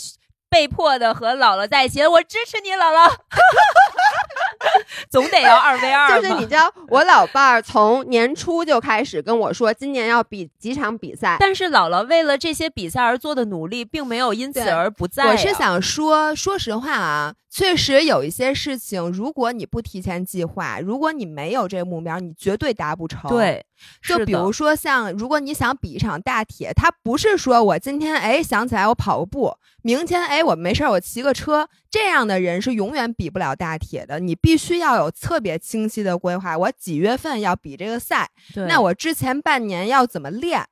[0.50, 3.12] 被迫的和姥姥在一起，我支持你，姥姥。
[5.10, 11.38] 总得要二 v 二 就是你知道，我老伴儿从年初就开始跟我说，今年要比几场比赛。
[11.40, 15.32] 但是姥姥为了这些比赛而做的努力，并没有因此而不在、啊。
[15.32, 23.30] 我是想说，说实话啊，确实有一些事情，如果你不提前计划，如果你没有这个目标，你绝对达不成。。
[23.30, 23.66] 对，
[24.04, 34.20] 就比如说，像如果你想比一场大铁，它不是说我今天哎想起来我跑个步，明天哎我没事儿我骑个车，这样的人是永远比不了大铁的。
[34.20, 38.30] 你必须要有特别清晰的规划，我几月份要比这个赛，
[38.68, 40.66] 那我之前半年要怎么练？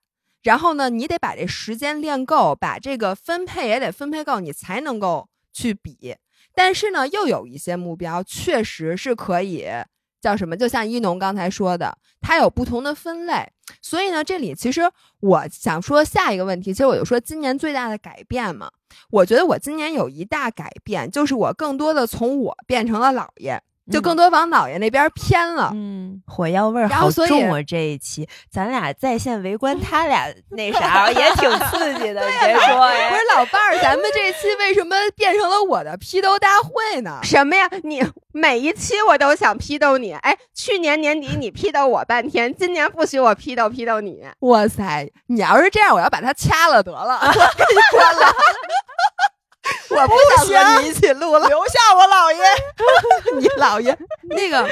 [0.44, 6.16] 然后呢，你得把这时间练够，把这个分配也得分配够，你才能够去比。
[6.56, 9.68] 但是呢，又有一些目标确实是可以
[10.22, 10.58] 叫什么？
[10.58, 13.52] 就像一农刚才说的，它有不同的分类。
[13.82, 14.82] 所以呢，这里其实
[15.20, 18.72] 我想说下一个问题，其实我就说今年最大的改变嘛，
[19.12, 25.72] 我觉得我今年有一大改变，就是我更多的从我变成了姥爷，就更多往姥爷那边偏了。
[25.74, 27.62] 嗯，火药味儿然后所以好重啊！
[27.64, 33.26] 这一期咱俩在线围观 他俩那啥也挺刺激的， 你别说不哎是。
[33.36, 37.20] 老伴儿，咱们这期为什么变成了我的批斗大会呢？
[37.24, 37.70] 什么呀？
[37.84, 40.14] 你每一期我都想批斗你。
[40.14, 44.24] 哎，去年年底你批斗我半天，今年不许我批斗批斗你。
[44.40, 45.10] 哇塞！
[45.28, 48.34] 你要是这样，我要把他掐了得了，我给你关了。
[49.90, 50.14] 我不
[50.52, 52.40] 想和你一起录了，留下我姥爷。
[53.40, 53.98] 你姥爷
[54.30, 54.70] 那个。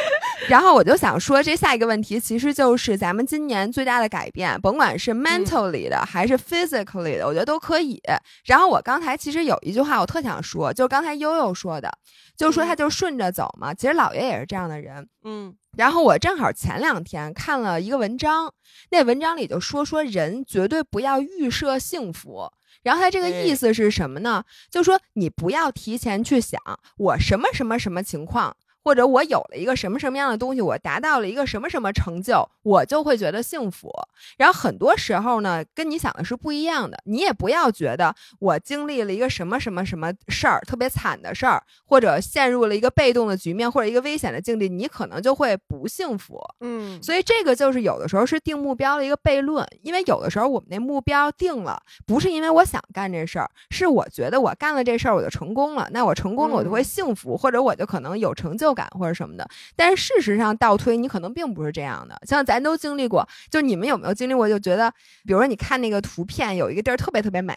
[0.47, 8.01] 然后我就想说，这下一个问题其实就是咱们今年最大的改变，甭管是 mentally 的、还是 physically 的，我觉得都可以。
[8.45, 11.91] 然后我刚才其实有一句话我特想说，就是刚才悠悠说的，
[12.37, 13.73] 就说他就顺着走嘛。
[13.73, 15.07] 其实姥爷也是这样的人。
[15.25, 18.53] 嗯，然后我正好前两天看了一个文章，
[18.91, 22.49] 那文章里就说说人绝对不要预设幸福。
[22.87, 24.45] 然后他这个意思是什么呢？
[24.71, 26.57] 就说你不要提前去想
[26.97, 28.55] 我什么什么什么情况，
[28.87, 33.91] 或者我有了一个什么什么样的东西，我达到了一个什么什么成就，我就会觉得幸福。
[34.37, 36.97] 然后很多时候呢，跟你想的是不一样的。
[37.03, 46.39] 你也不要觉得我经历了一个什么什么什么事儿，特别惨的事儿，或者陷入了一个被动的局面，或者一个危险的境地，你可能就会不幸福。
[46.61, 59.47] 嗯，所以这个就是有的时候是定目标的一个悖论，因为有的时候我们那目标定了，不是因为我想干这事儿，是我觉得我干了这事儿我就成功了，那我成功了我就会幸福，或者我就可能有成就感或者什么的。
[59.75, 62.15] 但是事实上倒推，你可能并不是这样的。
[62.27, 64.47] 像咱都经历过，就你们有没有经历过？
[64.47, 64.91] 就觉得，
[65.25, 67.55] 比如说你看那个图片，有一个地儿特别特别美。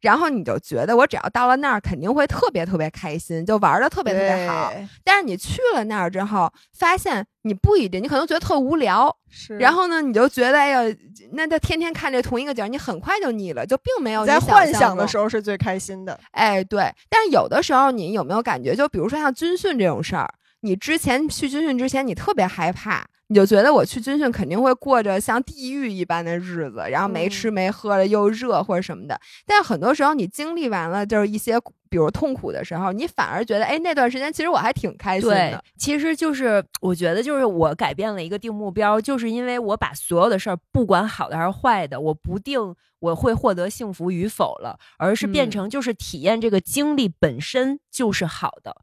[0.00, 4.70] 然后你就觉得我只要到了那儿肯定会特别特别开心，就玩的特别特别好。
[5.02, 9.16] 但是你去了那儿之后，发现你不一定，你可能觉得特无聊。
[9.30, 9.56] 是。
[9.56, 10.96] 然后呢，你就觉得哎呀，
[11.32, 16.20] 那他天天看这同一个景儿，你很快就腻了，就并没有在幻想的时候是最开心的。
[16.32, 16.92] 哎，对。
[17.08, 20.28] 但是有的时候，你有没有感觉，就比如说像军训这种事儿，
[20.64, 29.20] 你之前去军训之前，你特别害怕，你就觉得我去军训肯定会过着像地狱一般的日子，然后没嗯吃没喝的，又热或者什么的。
[29.46, 48.74] 但很多时候，你经历完了就是一些比如痛苦的时候，你反而觉得，哎，那段时间其实我还挺开心对的。，其实就是我觉得，就是我改变了一个定目标，就是因为我把所有的事儿，不管好的还是坏的，我不定我会获得幸福与否了，而是变嗯成就是体验这个经历本身就是好的，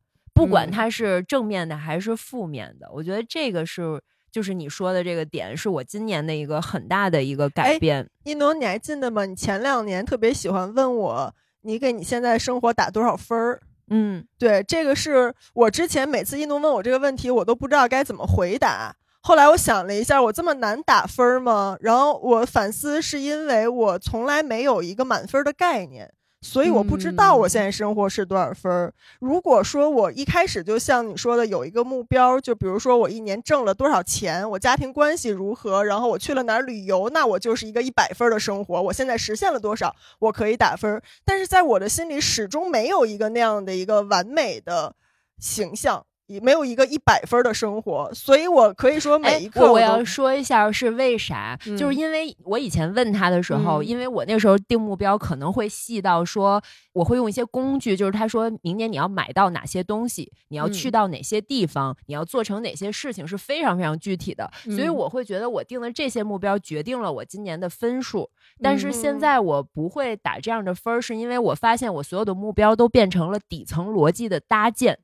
[0.41, 2.87] 不管嗯它是正面的还是负面的。
[2.91, 4.01] 我觉得这个是。
[4.33, 8.09] 就是你说的这个点，是我今年的一个很大的一个改哎变。
[8.23, 9.25] 一农，你还记得吗？
[9.25, 13.59] 你前两年特别喜欢问我，你给你现在生活打多少分儿？
[13.89, 18.95] 嗯，对，这个是我之前每次一农问我这个问题，我都不知道该怎么回答。
[19.21, 21.75] 后来我想了一下，我这么难打分儿吗？
[21.81, 26.09] 然后我反思，是因为我从来没有一个满分的概念，
[26.41, 28.91] 所以我不知道我现在生活是多少分儿。
[29.19, 38.81] 如果说我一开始就像你说的有一个目标，就比如说我一年挣了多少钱，我家庭关系如何，然后我去了哪儿旅游，那我就是一个一百分儿的生活。
[38.81, 41.03] 我现在实现了多少，我可以打分儿。
[41.23, 44.95] 但是在我的心里，始终没有一个那样的一个完美的
[45.37, 46.05] 形象。
[46.39, 56.61] 没有一个一百分的生活，所以我可以说每一刻哎我要说一下是为啥，嗯就是因为我以前问他的时候，嗯因为我那时候定目标可能会细到说，
[56.93, 64.49] 我会用一些工具，就是他说明年你要买到哪些东西，你要去嗯到哪些地方，你要做成哪些事情，是非常非常具体的。
[64.65, 68.29] 所以嗯我会觉得我定的这些目标决定了我今年的分数。
[68.61, 74.99] 但是现嗯在我不会打这样的分儿，是因为我发现我所有的目标都变成了底层逻辑的搭建。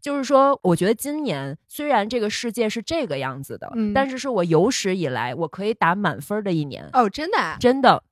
[0.00, 8.02] 就是说，我觉得今年虽然这个世界是这个样子的，嗯但是是我有史以来我可以打满分儿的一年，哦，真的啊，真的。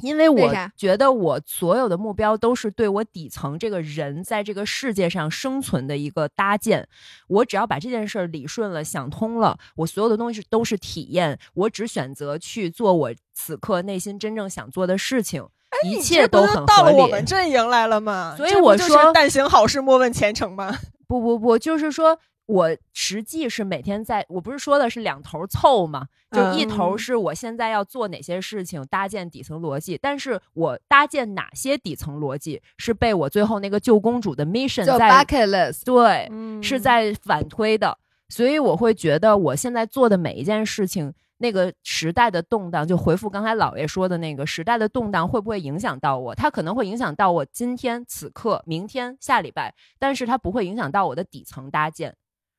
[0.00, 6.86] 因为我觉得我所有的目标都是对我底层这个人在这个世界上生存的一个搭建。
[7.26, 11.36] 我只要把这件事儿理顺了、想通了，我所有的东西都是体验。
[11.52, 15.44] 我只选择去做我此刻内心真正想做的事情，
[15.84, 16.46] 一你切都。
[16.64, 18.34] 到了我们阵营来了吗？
[18.36, 20.78] 所以我说但行好事，莫问前程吗？
[21.08, 35.84] 不不不，就是说我实际是每天在，我不是说的是两头凑嘛，就一头嗯是我现在要做哪些事情，搭建底层逻辑，但是我搭建哪些底层逻辑是被我最后那个救公主的 mission 在 bucket list。
[35.84, 37.98] 对嗯是在反推的，
[38.28, 41.14] 所以我会觉得我现在做的每一件事情。
[41.38, 46.34] 那个时代的动荡，就回复刚才老爷说的那个时代的动荡会不会影响到我？
[46.34, 52.14] 它可能会影响到我今天此刻、明天、下礼拜，但是它不会影响到我的底层搭建。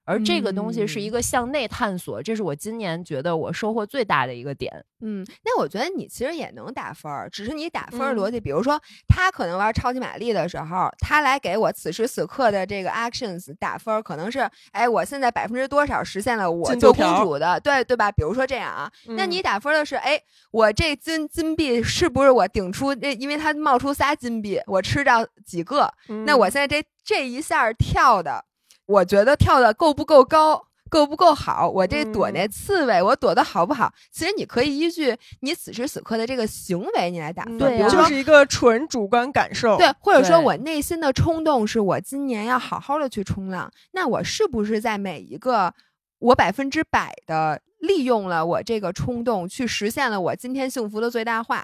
[0.10, 4.84] 而这个东西是一嗯个向内探索，这是我今年觉得我收获最大的一个点。
[5.02, 18.12] 嗯，那我觉得你其实也能打分儿，只是你打分逻辑，比如说他可能玩超级玛丽的时候，他来给我此时此刻的这个 actions 打分儿，可能是哎，我现在百分之多少实现了我做公主的，对对吧？
[18.12, 20.20] 比如说这样啊，那嗯你打分儿的是哎，
[20.52, 25.94] 我这金金币是不是我顶出那，因为它冒出仨金币，我吃到几个？
[26.26, 28.44] 那我嗯现在这这一下跳的，
[28.90, 31.70] 我觉得跳的够不够高，够不够好？
[31.70, 33.94] 我这躲那嗯刺猬，我躲的好不好？
[34.12, 37.58] 其实你可以依据你此时此刻的这个行为，你来打分。
[37.58, 39.78] 嗯对就是一个纯主观感受。
[39.78, 45.72] 对，或者说我内心的冲动是我今年要好好的去冲浪，那我是不是在每一个
[46.18, 51.64] 我百分之百的利用了我这个冲动，去实现了我今天幸福的最大化？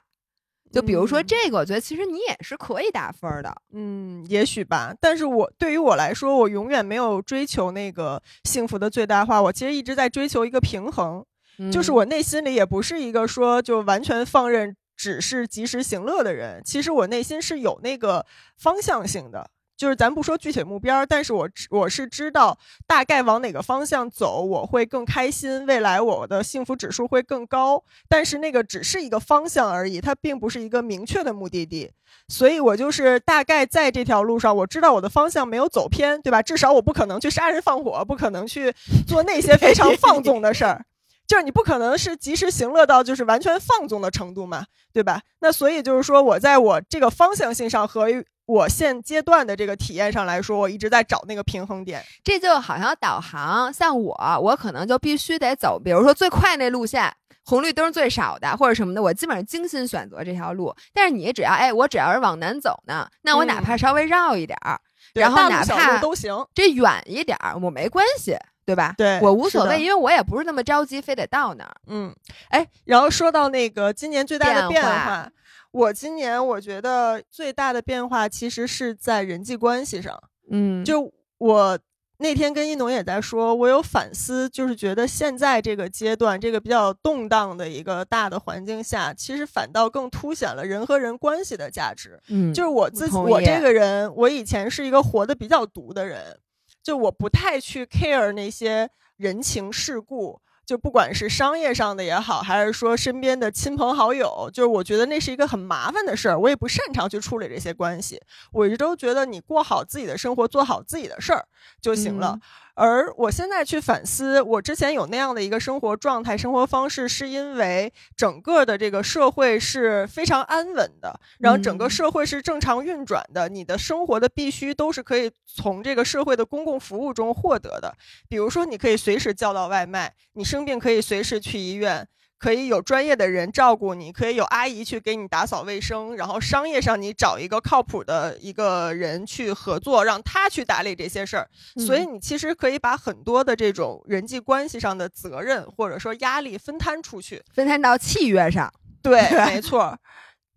[0.75, 3.55] 就比如说嗯这个，我觉得其实你也是可以打分儿的。
[3.71, 11.25] 嗯，也许吧，但是我对于我来说，我永远没有追求那个幸福的最大化，我其实一直在追求一个平衡，
[11.71, 18.25] 就是嗯我内心里也不是一个说就完全放任只是及时行乐的人，其实我内心是有那个
[18.57, 19.49] 方向性的。
[19.77, 22.57] 就是咱不说具体目标，但是我知我是知道
[22.87, 27.83] 大概往哪个方向走，我会更开心，未来我的幸福指数会更高。
[28.07, 31.91] 但是那个只是一个方向而已，它并不是一个明确的目的地。
[32.27, 36.41] 所以我就是大概在这条路上，我知道我的方向没有走偏，对吧？
[36.41, 38.73] 至少我不可能去杀人放火，不可能去
[39.05, 40.85] 做那些非常放纵的事儿。
[41.27, 45.21] 就是你不可能是及时行乐到就是完全放纵的程度嘛，对吧？
[45.39, 48.07] 那所以就是说，我在我这个方向性上和
[48.45, 52.03] 我现阶段的这个体验上来说，我一直在找那个平衡点。
[52.23, 57.11] 这就好像导航，像我，我可能就必须得走，比如说最快那路线，
[57.43, 60.75] 红绿灯最少的或者什么的，我基本上精心选择这条路。
[60.93, 64.79] 但是你只要哎，我只要是往南走呢，那我哪嗯怕稍微绕一点儿，
[65.11, 66.31] 对然后哪怕路都行。
[66.53, 68.93] 这远一点儿，我没关系，对吧？
[68.97, 71.75] 对我无所谓，因为我也不是那么着急，非得到那儿。
[71.87, 72.13] 嗯，
[72.49, 75.31] 哎，然后说到那个今年最大的变变化化，
[75.71, 80.19] 我今年我觉得最大的变化其实是在人际关系上。
[80.49, 81.79] 嗯就我
[82.17, 92.17] 那天跟一农也在说，我有反思，就是觉得现在这个阶段，这个比较动荡的一个大的环境下，其实反倒更凸显了人和人关系的价值。
[92.29, 96.39] 嗯就是我自己，我这个人，我以前是一个活得比较独的人，
[96.85, 100.39] 就我不太去 care 那些人情世故。
[100.65, 108.19] 就不管是商业上的也好，还是说身边的亲朋好友，就是我觉得那是一个很麻烦的事儿，我也不擅长去处理这些关系。
[108.51, 111.45] 我一直都觉得你过好自己的生活，做好自己的事儿
[111.79, 112.31] 就行了。
[112.33, 112.41] 嗯
[112.75, 127.95] 而我现在去反思，我之前有那样的一个生活状态、生活方式，是因为整个的这个社会是非常安稳的，然后整个嗯社会是正常运转的，你的生活的必须都是可以从这个社会的公共服务中获得的。
[128.27, 132.07] 比如说，你可以随时叫到外卖，你生病可以随时去医院。
[132.37, 141.47] 可以有专业的人照顾你，可以有阿姨去给你打扫卫生，然后商业上你找一个靠谱的一个人去合作，让他去打理这些事儿。
[141.77, 147.41] 所以你其实可以把很多的这种人际关系上的责任或者说压力分摊出去。
[147.53, 148.71] 分摊到契约上。
[149.01, 149.99] 对，没错儿。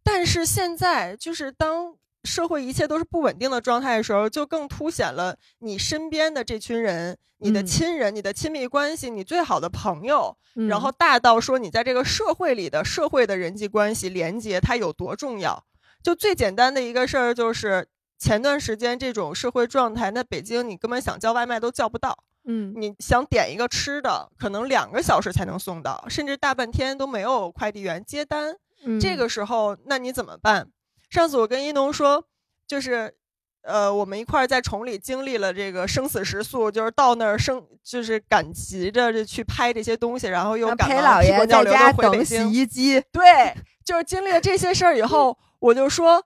[0.03, 15.65] 但是现在就是当社会一切都是不稳定的状态的时候，就更凸显了你身边的这群人、你的嗯亲人、你的亲密关系、你最好的朋友，嗯然后大到说你在这个社会里的社会的人际关系连接它有多重要。
[16.03, 17.89] 就最简单的一个事儿就是。
[18.21, 28.57] 前段时间这种社会状态，那北京你根本想叫外卖都叫不到，嗯你想点一个吃的，可能两个小时才能送到，甚至大半天都没有快递员接单。
[28.85, 30.69] 嗯这个时候，那你怎么办？
[31.11, 32.25] 上次我跟一农说，
[32.67, 33.15] 就是，
[33.63, 42.51] 呃，我们一块儿在崇礼经历了这个生死时速，就是到那儿生，就是赶急着这去拍这些东西，然后又让赶陪老爷家等洗京。
[42.51, 43.55] 衣机，对，
[43.85, 46.25] 就是经历了这些事儿以后，我就说，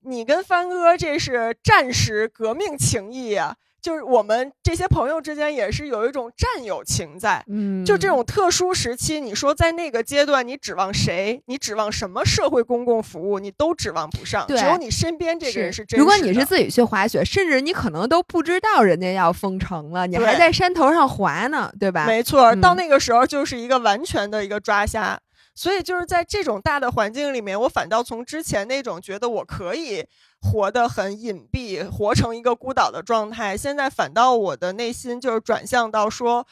[0.00, 7.44] 你跟帆哥这是战时革命情谊呀、就是我们这些朋友之间也是有一种战友情在。
[7.48, 11.42] 嗯就这种特殊时期，你说在那个阶段，你指望谁？
[11.44, 13.38] 你指望什么社会公共服务？
[13.38, 14.46] 你都指望不上。
[14.46, 16.00] 对只有你身边这个人是真。
[16.00, 22.06] 如果你是自己去滑雪，甚至你可能都不知道人家要封城了，你还在山头上滑呢，对吧？
[22.06, 25.20] 没错，嗯到那个时候就是一个完全的一个抓瞎。
[25.54, 30.04] 所以就是在这种大的环境里面，我反倒从之前那种觉得我可以
[30.40, 36.46] 活得很隐蔽，活成一个孤岛的状态，现在反倒我的内心就是转向到说，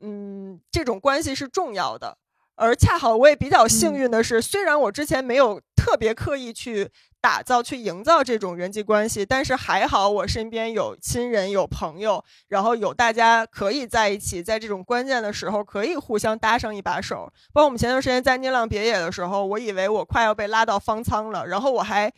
[0.00, 2.18] 嗯，这种关系是重要的。
[2.56, 6.90] 而恰好我也比较幸运的是，虽然我之前没有特别刻意去
[7.28, 17.30] 打造、去营造这种人际关系，但是还好我身边有亲人、有朋友，然后有大家可以在一起，在这种关键的时候可以互相搭上一把手。
[17.52, 22.10] 包括我们前段时间在宁浪别野的时候，我以为我快要被拉到方舱了，然后我还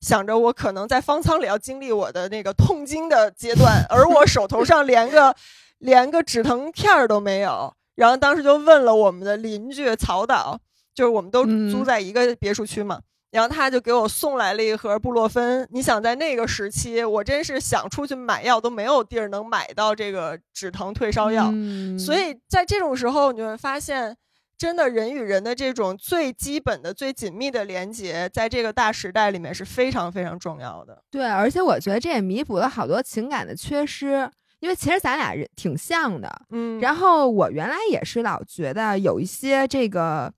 [0.00, 5.36] 想着我可能在方舱里要经历我的那个痛经的阶段，而我手头上连个
[5.80, 7.70] 连个止疼片儿都没有。
[7.96, 10.58] 然后当时就问了我们的邻居曹导，
[10.94, 13.00] 就是我们都嗯租在一个别墅区嘛。
[13.34, 15.68] 然后他就给我送来了一盒布洛芬。
[15.72, 21.50] 你想，在那个时期，我真是想出去买药都没有地儿能买到这个止疼退烧药。
[21.52, 24.16] 嗯所以在这种时候，你会发现，
[24.56, 31.02] 真的人与人的这种最基本的、最紧密的连接，在这个大时代里面是非常非常重要的。
[31.10, 34.30] 对，而且我觉得这也弥补了好多情感的缺失，
[34.60, 36.32] 因为其实咱俩人挺像的。
[36.50, 40.32] 嗯然后我原来也是老觉得有一些这个，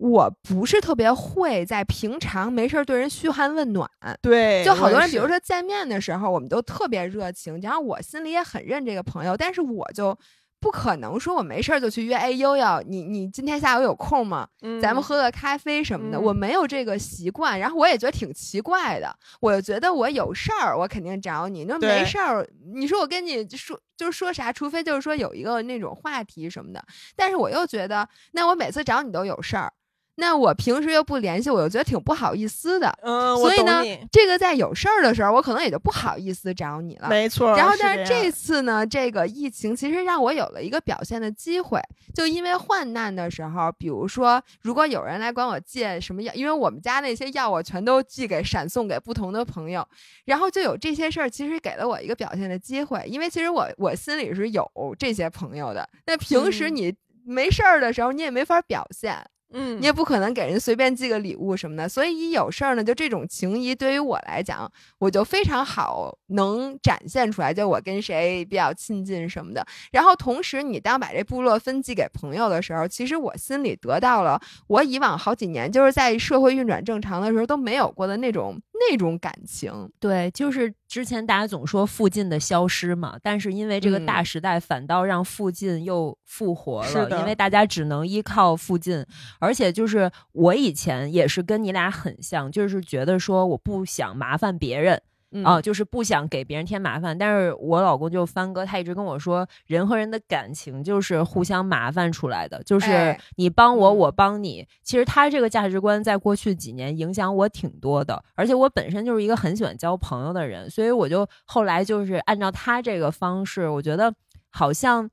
[0.00, 3.88] 我不是特别会在平常没事儿对人嘘寒问暖。
[4.22, 10.16] 对，就好多人，比如说见面的时候，我们都特别热情，然后我心里也很认这个朋友，但是我就
[10.58, 14.48] 不可能说我没事儿就去约，哎，悠悠，你你今天下午有空吗？
[14.80, 19.14] 咱们嗯喝个咖啡什么的，嗯我没有这个习惯，然后我也觉得挺奇怪的。
[19.40, 26.82] 我就觉得我有事儿，我肯定找你；那没事儿，你说我跟你说就是说啥，除非就是说有一个那种话题什么的。
[27.14, 29.70] 但是我又觉得，那我每次找你都有事儿，
[30.16, 32.92] 那我平时又不联系，我又觉得挺不好意思的。
[33.02, 33.82] 嗯，所以呢，
[34.12, 37.08] 这个在有事儿的时候，我可能也就不好意思找你了。
[37.08, 37.56] 没错。
[37.56, 41.80] 然后，但是这次呢，这个疫情其实让我有了一个表现的机会。
[42.14, 49.86] 就因为患难的时候，比如说，如果有人来管我借什么药，因为我们家那些药我全都寄给闪送给不同的朋友，
[50.26, 53.02] 然后就有这些事儿，其实给了我一个表现的机会。
[53.06, 56.94] 因为其实我我心里是有这些朋友的，那平时嗯你
[57.24, 59.14] 没事儿的时候，你也没法表现。
[59.14, 69.66] 嗯，嗯你也不可能给人随便寄个礼物什么的，所以一有事儿呢，就这种情谊对于我来讲，我就非常好能展现出来，就我跟谁比较亲近什么的。
[69.90, 79.90] 然后同时，你当把这部落分寄给朋友的时候，其实我心里得到了我以往好几年就是在社会运转正常的时候都没有过的那种那种感情。
[80.00, 89.04] 对，就是之前大家总说附近的消失嘛，但是因为这个嗯大时代，反倒让附近又复活了，因为大家只能依靠附近，
[89.38, 95.02] 而且就是我以前也是跟你俩很像，就是觉得说我不想麻烦别人。
[95.32, 95.44] 嗯。
[95.44, 103.96] 啊，就是不想给别人添麻烦，但是我老公就帆哥，他一直跟我说，人和人的感情就是互相麻烦出来的，就是哎你帮我，嗯。
[103.96, 104.66] 我帮你。
[104.82, 114.12] 其实他这个价值观在过去几年影响我挺多的，而且我本身就是一个很喜欢交朋友的人，所以我就后来就是按照他这个方式，我觉得
[114.50, 115.08] 好像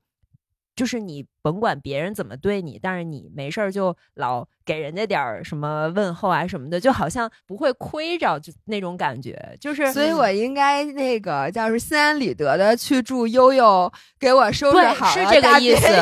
[0.74, 15.92] 就是你甭管别人怎么对你，但是你没事儿就老给人家点儿什么问候啊什么的，就好像不会亏着，就那种感觉，就是所以我应该那个叫是心安理得的去祝悠悠给我收拾对好是这个意思是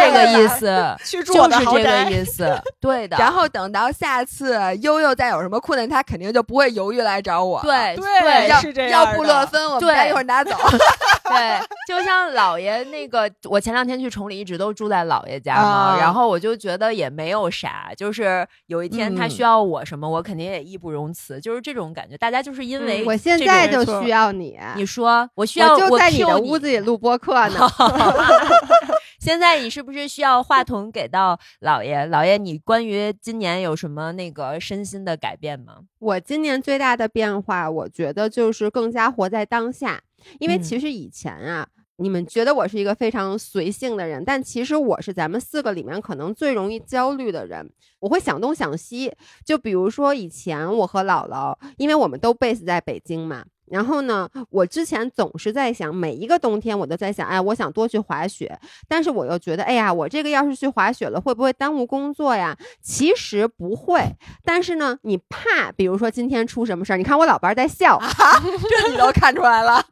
[0.00, 0.94] 这个意思。
[1.04, 3.16] 去住我的就是这个意思，对 的。
[3.18, 7.60] 然后等到下次悠悠再有什么困难，他肯定就不会犹豫来找我。
[7.62, 10.52] 对对要是这样要布洛芬，我们一会儿拿走。
[11.28, 22.14] 对，就像姥爷那个，我前两天去崇礼，一直都住在姥爷家嘛，啊然后我就觉得也没有啥，就是有一天他嗯需要我什么，我肯定也义不容辞，就是这种感觉。
[22.18, 27.66] 大家就是因为、嗯我现在就需要你，你说我需要我就在你的屋子里录播客呢。
[29.18, 32.06] 现在你是不是需要话筒给到姥爷？
[32.08, 35.76] 姥爷，你关于今年有什么那个身心的改变吗？
[35.98, 40.02] 我今年最大的变化，我觉得就是更加活在当下。
[40.38, 41.66] 因为嗯其实以前啊，
[41.96, 47.70] 你们觉得我是一个非常随性的人，但其实我是咱们四个里面可能最容易焦虑的人。
[48.00, 49.12] 我会想东想西，
[49.44, 53.44] 就比如说以前我和姥姥，因为我们都 base 在北京嘛。
[53.66, 62.54] 然后呢，我之前总是在想，每一个冬天我都在想，哎，我想多去滑雪，但是我又觉得，哎呀，我这个要是去滑雪了，会不会耽误工作呀？
[62.82, 64.02] 其实不会，
[64.44, 67.98] 但是呢，你怕，比如说今天出什么事儿，你看我老伴儿在笑，
[68.68, 69.82] 这你都看出来了。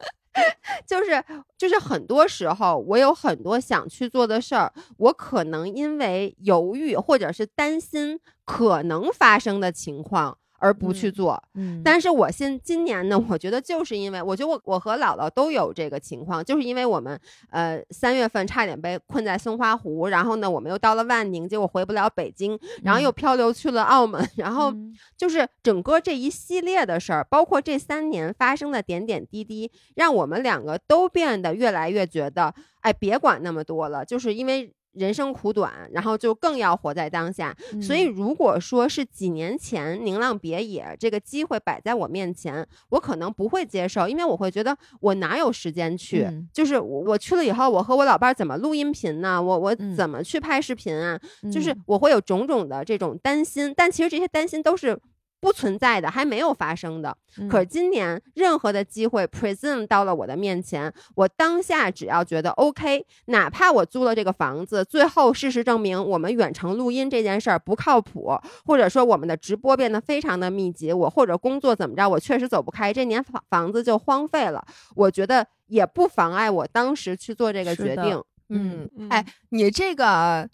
[0.86, 1.22] 就是
[1.58, 11.42] 就是很多时候，我有很多想去做的事儿，我可能因为犹豫或者是担心可能发生的情况而不去嗯做。
[11.54, 17.18] 嗯但是我现今年呢，我觉得就是因为，我觉得我我和姥姥都有这个情况，就是因为我们
[17.50, 34.72] 呃三月份差点被困在松花湖，然后呢，我们又到了万宁，结果回不了北京，然后又漂流去了澳门，然后嗯就是整个这一系列的事儿，包括这三年发生的点点滴滴，让我们两个都变得越来越觉得，哎，别管那么多了，就是因为。
[34.92, 37.54] 人生苦短，然后就更要活在当下。
[37.80, 46.24] 所以，嗯如果说是几年前《宁浪别野》这个机会摆在我面前，我可能不会接受，因为我会觉得我哪有时间去？
[46.24, 49.40] 嗯就是我我去了以后，我和我老伴儿怎么录音频呢？
[49.42, 51.18] 我我嗯怎么去拍视频啊？
[51.52, 54.98] 就是嗯我会有种种的这种担心，但其实这些担心都是
[55.42, 57.14] 不存在的，还没有发生的。
[57.36, 74.64] 嗯可是今年任何的机会 present 到了我的面前，我当下只要觉得 OK，哪怕我租了这个房子，最后事实证明我们远程录音这件事儿不靠谱，或者说我们的直播变得非常的密集，我或者工作怎么着，我确实走不开，这年房房子就荒废了。
[74.94, 78.22] 我觉得也不妨碍我当时去做这个决定。
[78.54, 80.48] 嗯嗯哎，你这个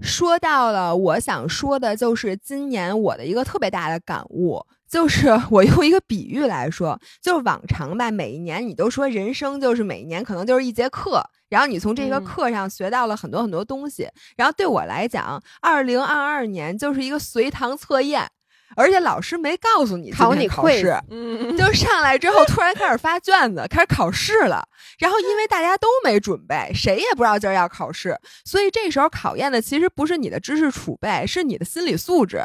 [0.00, 11.22] 说到了，我想说的就是今年我的一个特别大的感悟，就是 我用一个比喻来说，就是往常吧，每一年你都说人生就是每一年可能就是一节课。
[11.48, 18.30] 然后你从这个嗯课上学到了很多很多东西，然后对我来讲，二零二二年就是一个随堂测验，
[18.76, 24.66] 而且老师没告诉你考你今天考试，嗯，就上来之后突然开始发卷子， 开始考试了。
[24.98, 32.42] 然后因为大家都没准备， 谁也不知道今儿要考试，所以这时候考验的其实不是你的知识储备，是你的心理素质。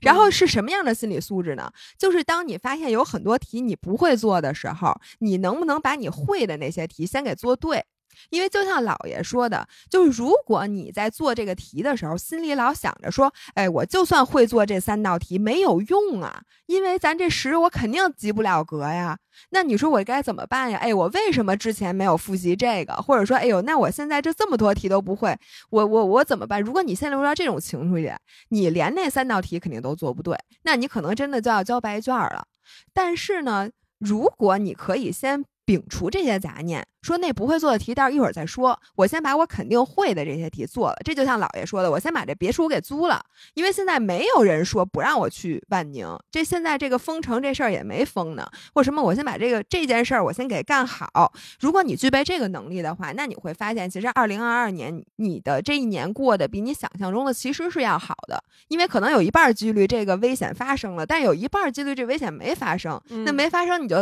[0.00, 1.68] 然后是什么样的心理素质呢？
[1.98, 7.84] 就是当你发现有很多题你不会做的时候，你能不能把你会的那些题先给做对？
[8.30, 19.18] 因为就像姥爷说的，就是如果你在做这个题的时候，心里老想着说，哎，我就算会做这三道题没有用啊，因为咱这十我肯定及不了格呀。
[19.50, 20.78] 那你说我该怎么办呀？
[20.78, 22.94] 哎，我为什么之前没有复习这个？
[22.94, 25.36] 或者说，哎呦，那我现在这这么多题都不会，
[25.70, 26.62] 我我我怎么办？
[26.62, 28.12] 如果你陷入到这种情绪里，
[28.50, 32.46] 你连那三道题肯定都做不对，那你可能真的就要交白卷了。
[32.92, 38.78] 但是呢，如果你可以先摒除这些杂念，说那不会做的题，待会儿一会儿再说。
[38.96, 40.96] 我先把我肯定会的这些题做了。
[41.04, 46.06] 这就像姥爷说的，我先把这别墅给租了，因为现在没有人说不让我去万宁。
[46.30, 51.32] 这现在这个封城这事儿也没封呢，或什么，我先把这个这件事儿我先给干好。
[51.60, 63.00] 如果你具备这个能力的话，那你会发现，其实二零二二年你的这一年过得比你想象中的其实是要好的，因为可能有一半儿几率这个危险发生了，但有一半儿几率这危险没发生。
[63.08, 63.96] 那嗯没发生你就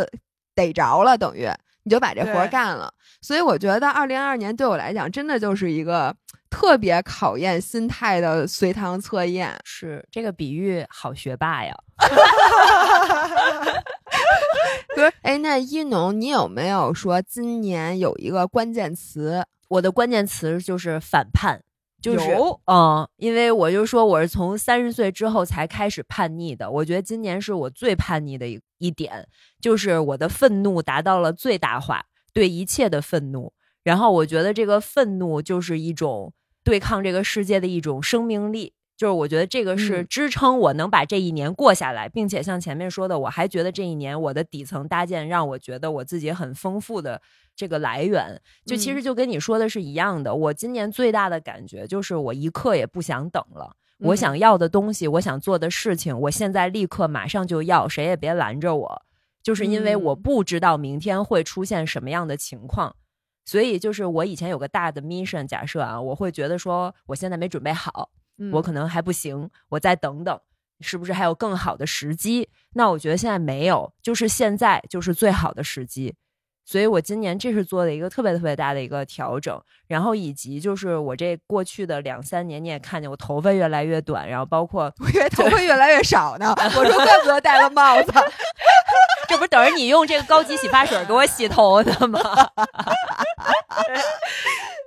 [0.55, 1.49] 逮着了，等于
[1.85, 2.93] 你就把这活儿干了。
[3.21, 6.15] 所以我觉得二零二二年对我来讲，真的就是一个
[6.51, 9.59] 特别考验心态的随堂测验。
[9.65, 11.75] 是这个比喻好学霸呀。
[14.95, 19.45] 不是，哎，那一农，你有没有说今年有一个关键词？
[19.69, 21.63] 我的关键词就是反叛，
[22.03, 22.37] 就是
[22.67, 26.71] 嗯，因为我就说我是从三十岁之后才开始叛逆的。
[26.71, 29.28] 我觉得今年是我最叛逆的一一点，
[29.61, 33.53] 就是我的愤怒达到了最大化，对一切的愤怒。
[33.85, 38.74] 然后我觉得这个愤怒就是一种对抗这个世界的一种生命力。
[38.95, 47.20] 就是我觉得这个是嗯支撑我能把这一年过下来，并且像前面说的，我还觉得这一年我的底层搭建让我觉得我自己很丰富的
[47.57, 48.41] 这个来源。
[48.64, 50.33] 就其嗯实就跟你说的是一样的。
[50.33, 53.74] 我今年最大的感觉就是我一刻也不想等了。
[54.03, 59.03] 我嗯想要的东西，我想做的事情，我现在立刻马上就要，谁也别拦着我。
[59.43, 62.95] 就是因为我嗯不知道明天会出现什么样的情况，
[63.45, 68.11] 所以就是我以前有个大的 mission，假设啊，我会觉得说我现在没准备好，
[68.53, 70.41] 我可能还不行，我再等等，
[70.81, 72.49] 是不是还有更好的时机？
[72.75, 76.15] 那我觉得现在没有，就是现在就是最好的时机。
[76.65, 88.13] 所以我今年这是做的一个特别特别大的一个调整，然后以及就是我这过去的两三年，你也看见我头发越来越短，然后包括我以为头发越来越少呢，我说怪不得戴个帽子。
[89.29, 92.21] 这不等着你用这个高级洗发水给我洗头呢吗？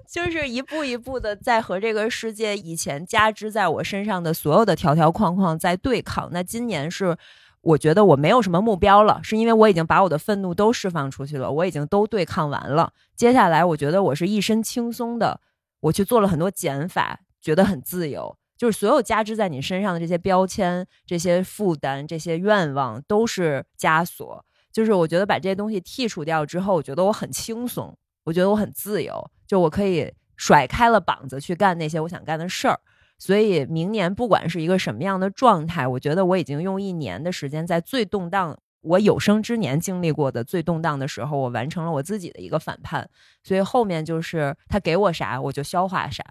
[0.07, 6.29] 就是一步一步的在和这个世界以前加之在我身上的所有的条条框框在对抗。
[6.31, 7.17] 那今年是
[7.65, 12.93] 我觉得我没有什么目标了，是因为我已经把我的愤怒都释放出去了，我已经都对抗完了。
[13.15, 15.41] 接下来我觉得我是一身轻松的，
[15.79, 18.37] 我去做了很多减法，觉得很自由。
[18.55, 24.45] 就是所有加之在你身上的这些标签、这些负担、这些愿望都是枷锁。
[24.71, 32.79] 就是我觉得把这些东西剔除掉之后，我觉得我很轻松，我觉得我很自由，就我可以甩开了膀子去干那些我想干的事儿。
[33.17, 43.09] 所以明年不管是一个什么样的状态，我觉得我已经用一年的时间，在最动荡我有生之年经历过的最动荡的时候，我完成了我自己的一个反叛。
[43.41, 46.23] 所以后面就是他给我啥，我就消化啥。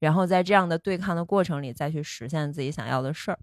[0.00, 3.38] 然后在这样的对抗的过程里，再去实现自己想要的事儿。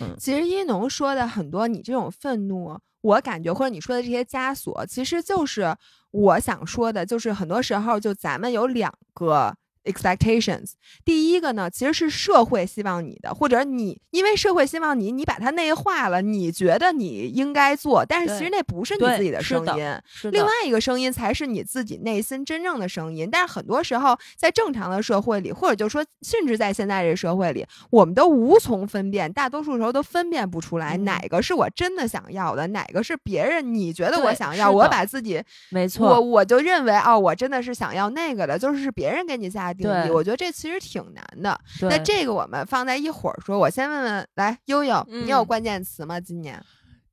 [0.00, 5.76] 嗯，其实一农说的很多，你这种愤怒，我感觉或者你说的这些枷锁，其实就是
[6.10, 9.54] 我想说的，就是很多时候就咱们有两个。
[9.84, 10.72] expectations，
[11.04, 23.28] 第一个呢，其实是社会希望你的，或者你因为社会希望你，你把它内化了，你觉得你应该做，但是其实那不是你自己的声音，另外一个声音才是你自己内心真正的声音。
[23.30, 39.69] 但是很多时候在正常的社会里，或者就说甚至在现在这社会里，我们都无从分辨，大多数时候都分辨不出来哪个是我真的想要的，哪个是别人你觉得我想要，我把自己没错，我我就认为哦，我真的是想要那个的，就是别人给你下。
[39.72, 41.58] 定义，我觉得这其实挺难的。
[41.82, 43.58] 那这个我们放在一会儿说。
[43.58, 46.18] 我先问问，来悠悠，你有关键词吗？
[46.20, 46.62] 今年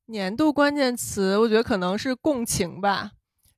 [0.07, 3.11] 年度关键词，我觉得可能是共情吧。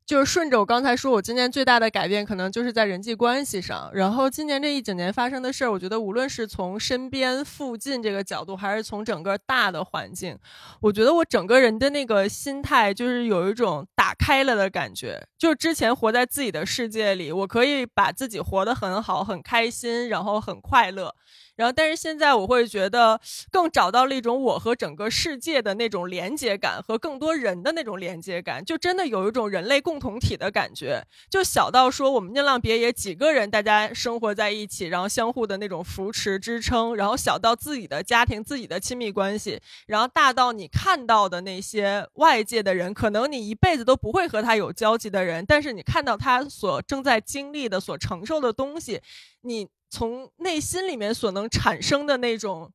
[0.10, 3.92] 就是顺着我刚才说，我今年最大的改变可能就是在人际关系上。
[3.94, 10.36] 然后今年这一整年发生的事儿，我觉得无论是从身边附近这个角度，还是从整个大的环境，
[10.82, 15.24] 我觉得我整个人的那个心态就是有一种打开了的感觉。
[15.38, 21.14] 就是之前活在自己的世界里，我可以把自己活得很好、很开心，然后很快乐。
[21.60, 23.20] 然后，但是现在我会觉得
[23.52, 31.04] 更找到了一种我和整个世界的那种连接感，和更多人的那种连接感，就真的有一种人类共同体的感觉。
[31.30, 49.02] 就小到说我们宁浪别野几个人，大家生活在一起，然后相互的那种扶持支撑；然后小到自己的家庭、自己的亲密关系；然后大到你看到的那些外界的人，可能你一辈子都不会和他有交集的人，但是你看到他所正在经历的、所承受的东西，
[49.42, 49.68] 你。
[49.90, 52.72] 从内心里面所能产生的那种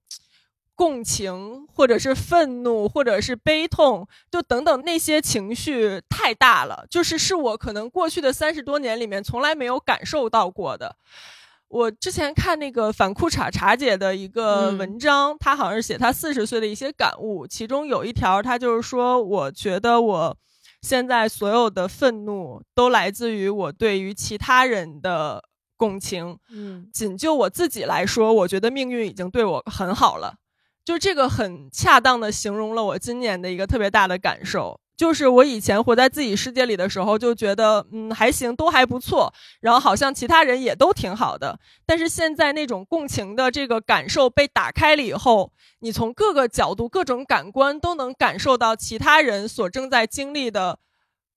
[0.75, 10.97] 共情，或者是愤怒，或者是悲痛，就等等那些情绪太大了，就是是我可能过去的三十多年里面从来没有感受到过的。
[11.69, 20.37] 我之前看那个反裤衩茶姐的一个文章，她好像是写她四十岁的一些感悟，其中有一条，她就是说，我觉得我
[20.83, 25.45] 现在所有的愤怒都来自于我对于其他人的。
[25.85, 30.37] 共情，嗯，仅就我自己来说，我觉得命运已经对我很好了，
[30.83, 39.31] 就这个很恰当的形容了我今年的一个特别大的感受，就是我以前活在自己世界里的时候，就觉得嗯还行，都还不错，
[39.61, 50.79] 然后好像其他人也都挺好的，但是现在那种共情的这个感受被打开了以后，你从各个角度、各种感官都能感受到其他人所正在经历的。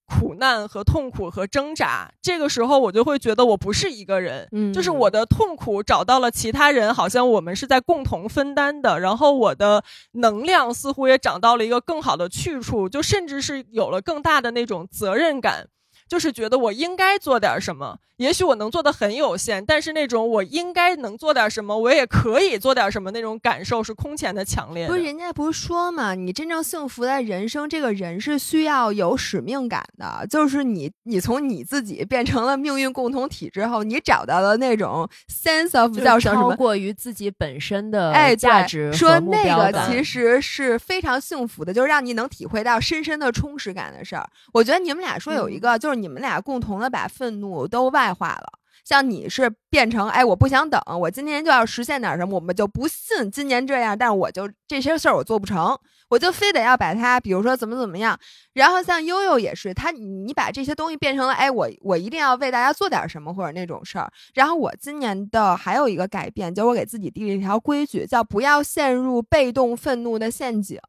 [0.08, 9.84] 苦难和痛苦和挣扎，这个时候我就会觉得我不是一个人，嗯，就是我的痛苦找到了其他人，好像我们是在共同分担的，然后我的
[10.14, 15.68] 能量似乎也找到了一个更好的去处，就甚至是有了更大的那种责任感。
[16.08, 24.88] 就是觉得我应该做点什么，也许我能做的很有限，但是那种我应该能做点什么，我也可以做点什么那种感受是空前的强烈。
[24.88, 30.26] 不是人家不是说嘛，你真正幸福的人生，这个人是需要有使命感的。
[30.30, 36.52] 就是你，你从你自己变成了命运共同体之后，你找到了那种 sense of 叫什么？
[36.52, 44.26] 超过于自己本身的哎价值说那个其实是非常幸福的，就是让你能体会到深深的充实感的事儿。
[44.54, 45.97] 我觉得你们俩说有一个就是。
[46.02, 48.48] 你们俩共同的把愤怒都外化了，
[48.86, 55.78] 像你是变成哎，我不想等，我今年就要实现点什么，我们就不信今年这样，但我就这些事儿我做不成，
[56.10, 58.18] 我就非得要把它，比如说怎么怎么样。
[58.54, 64.10] 然后像悠悠也是，他你把这些东西变成了，哎，我我一定要为大家做点什么或者那种事儿。
[64.34, 70.80] 然后我今年的还有一个改变，就是我给自己立了一条规矩，叫不要陷入被动愤怒的陷阱。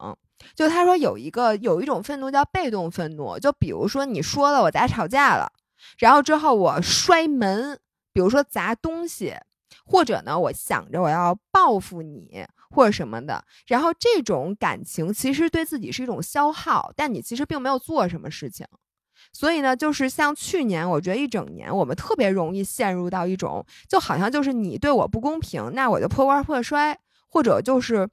[0.55, 5.53] 就他说有一个有一种愤怒叫被动愤怒，就比如说你说了我俩吵架了，
[5.99, 7.79] 然后之后我摔门，
[8.13, 9.35] 比如说砸东西，
[9.85, 12.47] 或者呢我想着我要报复你。
[12.71, 18.67] 或者什么的，然后这种感情其实对自己是一种消耗，但你其实并没有做什么事情，
[19.33, 26.95] 所以呢，就是像去年，我觉得一整年我们特别容易陷入到一种，就好像就是你对我不公平，那我就破罐破摔，
[27.27, 28.07] 或者就是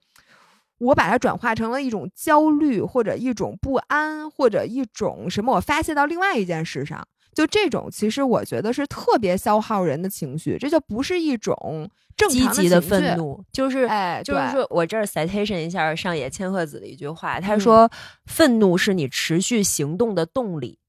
[0.78, 7.08] 我把它转化成了一种焦虑，或者一种不安，或者一种什么，我发泄到另外一件事上。
[7.34, 17.92] 就这种，其实我觉得是特别消耗人的情绪，这就不是一种正积极的愤怒，就是哎，就是说我这儿 citation 一下上野千鹤子的一句话，他说
[18.26, 20.80] ：“愤怒是你持续行动的动力。”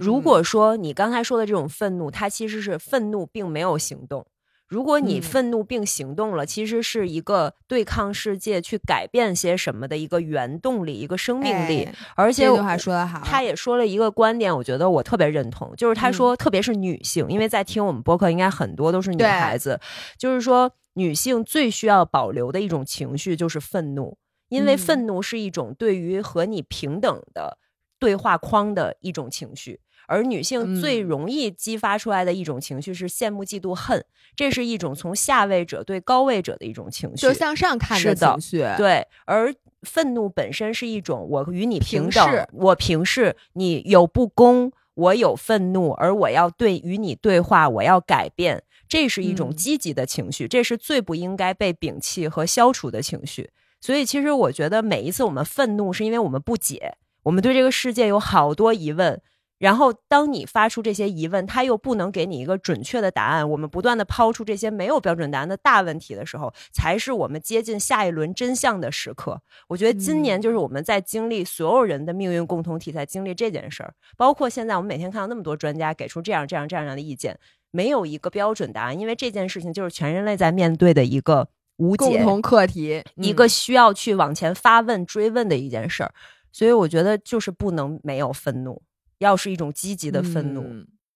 [0.00, 4.26] 如果说你刚才说的这种愤怒，它其实是愤怒并没有行动。
[4.68, 11.88] 如果你愤怒并行动了，其实是一个对抗世界、去改变些什么的一个原动力、一个生命力。
[12.16, 19.80] 而且，这句话说的好，他也说了一个观点，我觉得我特别认同，就是他说，特别是女性，因为在听我们播客，应该很多都是女孩子，
[20.18, 27.58] 就是说，女性最需要保留的一种情绪就是愤怒，因为愤怒是一种对于和你平等的
[28.00, 29.80] 对话框的一种情绪。
[30.06, 34.04] 而女性最容易激发出来的一种情绪是羡慕、嫉妒、恨，
[34.34, 38.58] 这是一种从下位者对高位者的一种情绪，就向上看的情绪。
[38.76, 53.50] 对，而愤怒本身是一种我与你平等，我平视你有不公，我有愤怒，而我要对与你对话，我要改变，这是一种积极的情绪，这是最不应该被摒弃和消除的情绪。
[53.80, 59.20] 所以，其实我觉得每一次我们愤怒，是因为我们不解，我们对这个世界有好多疑问。
[59.58, 63.48] 然后，当你发出这些疑问，他又不能给你一个准确的答案。
[63.48, 69.40] 我们不断的抛出这些没有标准答案的大问题的时候，才是我们接近下一轮真相的时刻。
[69.68, 73.94] 我觉得今年就是我们在经历所有人的命运共同体，在经历这件事儿。
[74.16, 77.38] 包括现在，我们每天看到那么多专家给出这样、这样、这样的意见，
[77.70, 81.48] 没有一个标准答案，因为这件事情就是全人类在面对的一个
[81.78, 86.12] 无解共同课题，一个需要去往前发问、追问的一件事儿。
[86.52, 88.82] 所以，我觉得就是不能没有愤怒。
[89.18, 90.64] 要是一种积极的愤怒，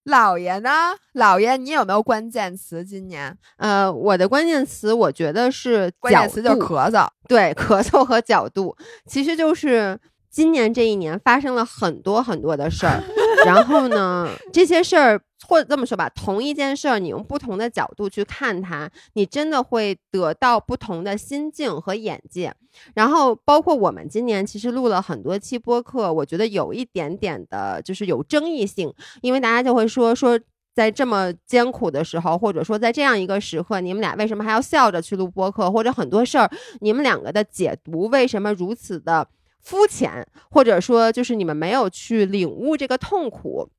[0.04, 0.70] 老爷呢？
[1.12, 2.84] 老爷，你有没有关键词？
[2.84, 8.76] 今年，呃，我的关键词，我觉得是关键词就是咳嗽，对，咳嗽和角度，
[9.06, 9.98] 其实就是
[10.30, 13.02] 今年这一年发生了很多很多的事儿，
[13.44, 15.20] 然后呢，这些事儿。
[15.48, 22.54] 或者这么说吧，同一件事儿，你用不同的角度去看它，你真的会得到不同的心境和眼界。
[22.94, 30.38] 然后，包括我们今年其实录了很多期播客，我觉得有一点点的就是有争议性，因为大家就会说说，
[30.74, 35.72] 在这么艰苦的时候，或者说在这样一个时刻，你们俩为什么还要笑着去录播客？
[35.72, 36.48] 或者很多事儿，
[36.80, 39.26] 你们两个的解读为什么如此的
[39.62, 40.26] 肤浅？
[40.50, 43.70] 或者说，就是你们没有去领悟这个痛苦。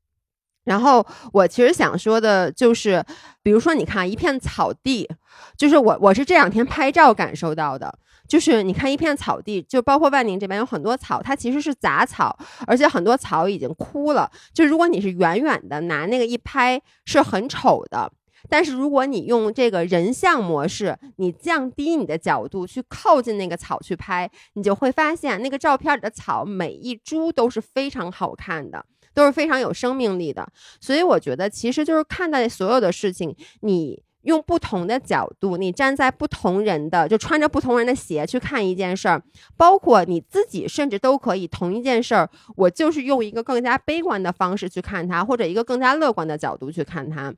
[0.63, 3.03] 然后我其实想说的就是，
[3.41, 5.09] 比如说你看一片草地，
[5.57, 7.91] 就是我我是这两天拍照感受到的，
[8.27, 14.31] 就是你看一片草地，就包括万宁这边有很多草，它其实是杂草，而且很多草已经枯了。
[14.53, 18.11] 就如果你是远远的拿那个一拍，是很丑的。
[18.49, 28.85] 但是如果你用这个人像模式，你降低你的角度去靠近那个草去拍，你就会发现那个照片里的草每一株都是非常好看的。
[29.13, 30.47] 都是非常有生命力的，
[30.79, 39.21] 所以我觉得其实就是看待所有的事情，你用不同的角度，你站在不同人的，就穿着不同人的鞋去看一件事儿，
[39.57, 47.33] 包括你自己，甚至都可以同一件事儿，我就是用一个更加悲观的方式去看它，或者一个更加乐观的角度去看它。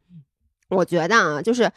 [0.73, 1.71] 我觉得啊，就是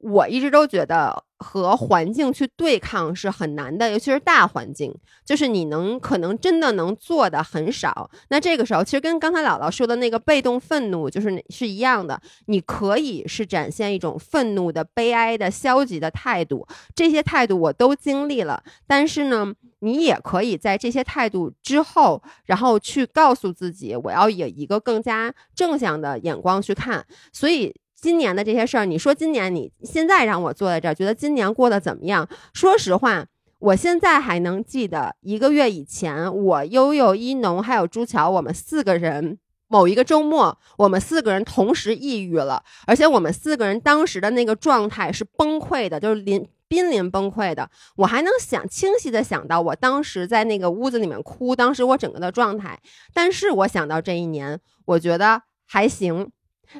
[0.00, 1.24] 我一直都觉得。
[1.42, 8.10] 和环境去对抗是很难的，尤其是大环境，就是你能可能真的能做的很少。
[8.28, 12.20] 那这个时候，其实跟刚才姥姥说的那个被动愤怒就是是一样的。
[12.44, 18.62] 你可以是展现一种愤怒的、悲哀的、消极的态度，这些态度我都经历了。
[18.86, 27.06] 但是呢，你也可以在这些态度之后，然后去告诉自己，我要以一个更加正向的眼光去看。
[27.32, 27.74] 所以。
[28.00, 32.26] 今年的这些事儿，你说今年你现在让我坐在这儿，觉得今年过得怎么样？
[32.54, 33.26] 说实话，
[33.58, 39.38] 我现在还能记得一个月以前，我悠悠、一农还有朱桥，我们四个人
[39.68, 47.68] 某一个周末，我们四个人同时抑郁了，而且我们四个人当时的那个状态是崩溃的，就是临濒临崩溃的。
[47.96, 52.80] 我还能想清晰的想到我当时在那个屋子里面哭，当时我整个的状态。
[53.12, 56.30] 但是我想到这一年，我觉得还行。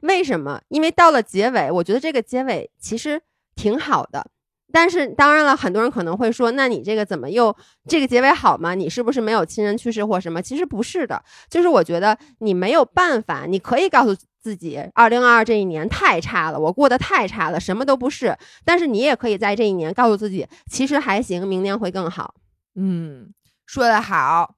[0.03, 0.61] 为什么？
[0.69, 3.21] 因为到了结尾，我觉得这个结尾其实
[3.55, 4.27] 挺好的。
[4.73, 7.55] 但是当然了，很多人可能会说，那你这个怎么又
[7.89, 8.75] 这个结尾好吗？
[8.75, 10.41] 你是不是没有亲人去世或什么？
[10.41, 18.39] 其实不是的，就是我觉得你没有办法，你可以告诉自己，二零二二这一年太差了，我过得太差了，什么都不是。
[18.65, 22.37] 但是你也可以在这一年告诉自己，其实还行，明年会更好。
[22.77, 23.35] 嗯，
[23.67, 24.55] 说的好。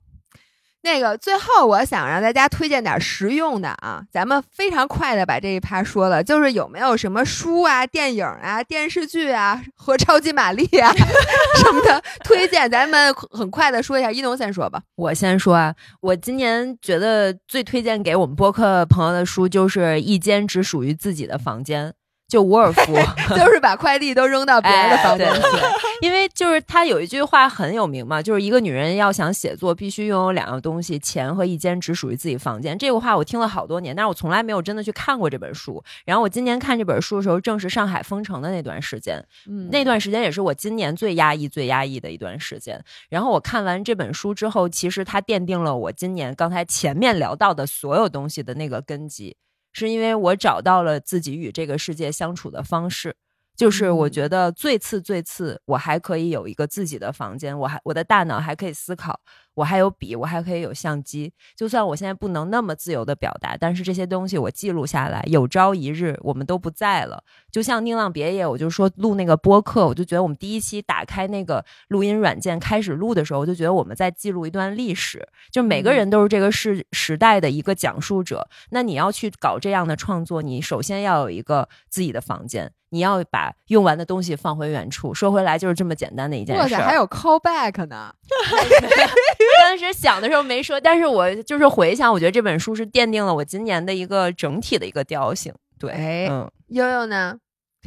[0.82, 10.92] 那个最后，我想让大家推荐点实用的啊，咱们非常快的把这一趴说了，就是有没有什么书啊、电影啊、电视剧啊和超级玛丽啊
[11.62, 12.68] 什么的推荐？
[12.68, 14.82] 咱们很快的说一下，一农先说吧。
[14.96, 21.90] 我先说啊，我今年觉得最推荐给我们播客朋友的书就是《一间只属于自己的房间》。
[22.32, 22.94] 就伍尔夫，
[23.36, 25.42] 就是把快递都扔到别人的房间去，
[26.00, 32.78] 因为就是他有一句话很有名嘛，就是一个女人要想写作，必须拥有两样东西：钱和一间只属于自己房间。
[32.78, 35.84] 这个话我听了好多年，但是我从来没有真的去看过这本书。
[36.06, 39.22] 然后我今年看这本书的时候，正是上海封城的那段时间，
[39.70, 42.82] 那段时间也是我今年最压抑、最压抑的一段时间。
[43.10, 49.36] 然后我看完这本书之后，其实它奠定了我今年刚才前面聊到的所有东西的那个根基。
[49.72, 53.16] 是因为我找到了自己与这个世界相处的方式，
[53.56, 59.20] 就是我觉得最次最次，我还可以有一个自己的房间，我还我的大脑还可以思考。
[59.54, 61.32] 我还有笔，我还可以有相机。
[61.54, 67.22] 就算我现在不能那么自由的表达，但是这些东西我记录下来，有朝一日我们都不在了。
[67.50, 75.28] 就像宁浪别野，我就说录那个播客，我就觉得我们第一期打开那个录音软件开始录的时候，我就觉得我们在记录一段历史。
[75.50, 78.48] 就每个人都是这个时时代的一个讲述者。
[78.70, 85.12] 那你要去搞这样的创作，你首先要有一个自己的房间，你要把用完的东西放回原处。
[85.12, 86.62] 说回来，就是这么简单的一件事。
[86.62, 88.14] 哇塞，还有 callback 呢。
[89.64, 95.52] 当时想的时候没说，但是我就是回想，我觉得这本书是奠定了我今年的一个整体的一个调性。
[95.78, 97.36] 对，嗯，悠悠呢？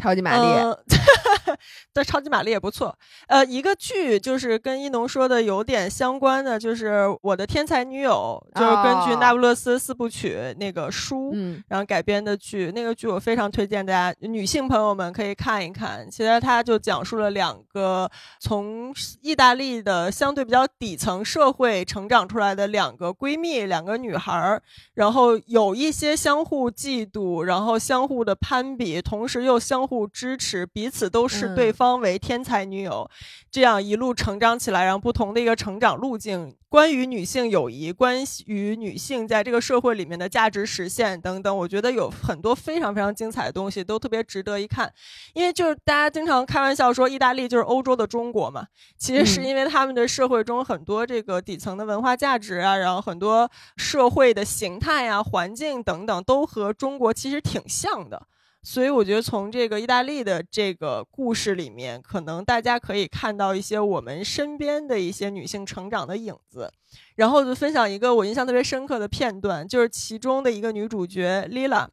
[0.02, 0.44] 超级玛丽。
[1.94, 2.98] 的超级玛丽也不错，
[3.28, 11.32] 呃，一个剧就是跟一农说的有点相关的，就是我的天才女友，就是根据那不勒斯四部曲那个书，
[11.68, 12.72] 然后改编的剧。
[12.76, 16.10] 那个剧我非常推荐大家女性朋友们可以看一看。
[16.10, 24.62] 其实它就讲述了两个从意大利的相对比较底层社会成长出来的两个闺蜜，两个女孩儿，
[24.96, 31.45] 然后有一些相互嫉妒，然后相互的攀比，同时又相互支持，彼此都是。
[31.54, 33.10] 对方为天才女友，
[33.52, 44.92] 这样一路成长起来，然后不同的一个成长路径，关于女性友谊，关于女性在这个社会里面的价值实现等等，我觉得有很多非常非常精彩的东西，都特别值得一看。
[45.34, 48.68] 因为就是大家经常开玩笑说，意大利就是欧洲的中国嘛，
[48.98, 58.22] 其实是因为他们的社会中很多这个底层的文化价值啊，然后很多社会的形态啊、环境等等，都和中国其实挺像的。
[58.66, 66.74] 所以我觉得从这个意大利的这个故事里面，可能大家可以看到一些我们身边的一些女性成长的影子。
[67.16, 71.88] 然后就分享一个我印象特别深刻的片段，就是其中的一个女主角 Lila，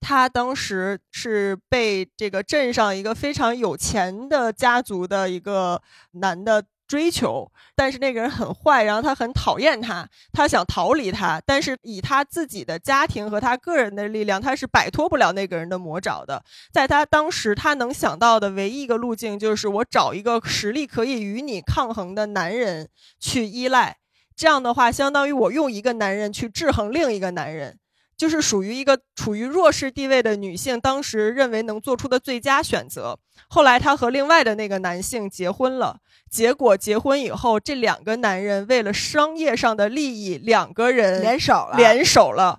[0.00, 5.80] 她当时是被这个镇上一个非常有钱的家族的一个
[6.12, 6.66] 男的。
[6.86, 16.42] 追求，但是那个人很坏，然后他很讨厌他，他想逃离他，但是以他自己的家庭和他个人的力量，他是摆脱不了那个人的魔爪的。
[16.72, 23.96] 在他当时，他能想到的唯一一个路径就是我找一个实力可以与你抗衡的男人去依赖，
[24.36, 27.78] 这样的话，相当于我用一个男人去制衡另一个男人。
[28.16, 33.18] 就是属于一个处于弱势地位的女性，当时认为能做出的最佳选择。
[33.48, 35.98] 后来她和另外的那个男性结婚了，
[36.34, 41.76] 结果结婚以后，这两个男人为了商业上的利益，两个人联手了。
[41.76, 42.58] 联手了，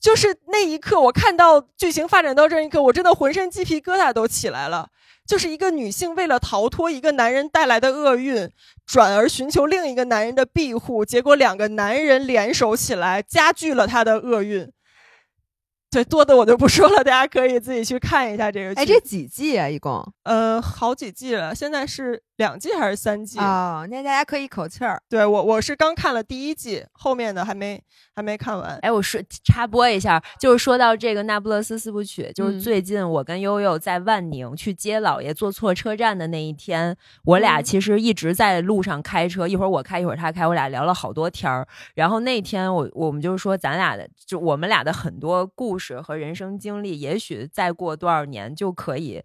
[0.00, 4.90] 就是那一刻，我看到剧情发展到这一刻，我真的浑身鸡皮疙瘩都起来了。
[5.26, 8.48] 就是一个女性为了逃脱一个男人带来的厄运，
[8.86, 14.70] 转而寻求另一个男人的庇护，结果两个男人联手起来，加剧了她的厄运。
[15.92, 18.80] 对，多的我就不说了，大家可以自己去看一下这个剧。
[18.80, 19.68] 哎，这几季啊？
[19.68, 20.02] 一共？
[20.22, 22.22] 呃，好几季了，现在是。
[22.36, 23.86] 两季还是三季啊？
[23.88, 25.00] 那大家可以一口气儿。
[25.08, 27.80] 对我，我是刚看了第一季，后面的还没
[28.16, 28.76] 还没看完。
[28.82, 41.64] 哎，我说插播一下，就是说到这个那不勒斯四部曲，就是最近我跟悠悠在万宁去接姥爷，坐错车站的那一天，我俩其实一直在路上开车，一会儿我开，一会儿他开，我俩聊了好多天儿。
[41.94, 49.22] 然后那天我我们就是说，咱俩的就我们俩的很多故事和人生经历，也许再过多少年就可以。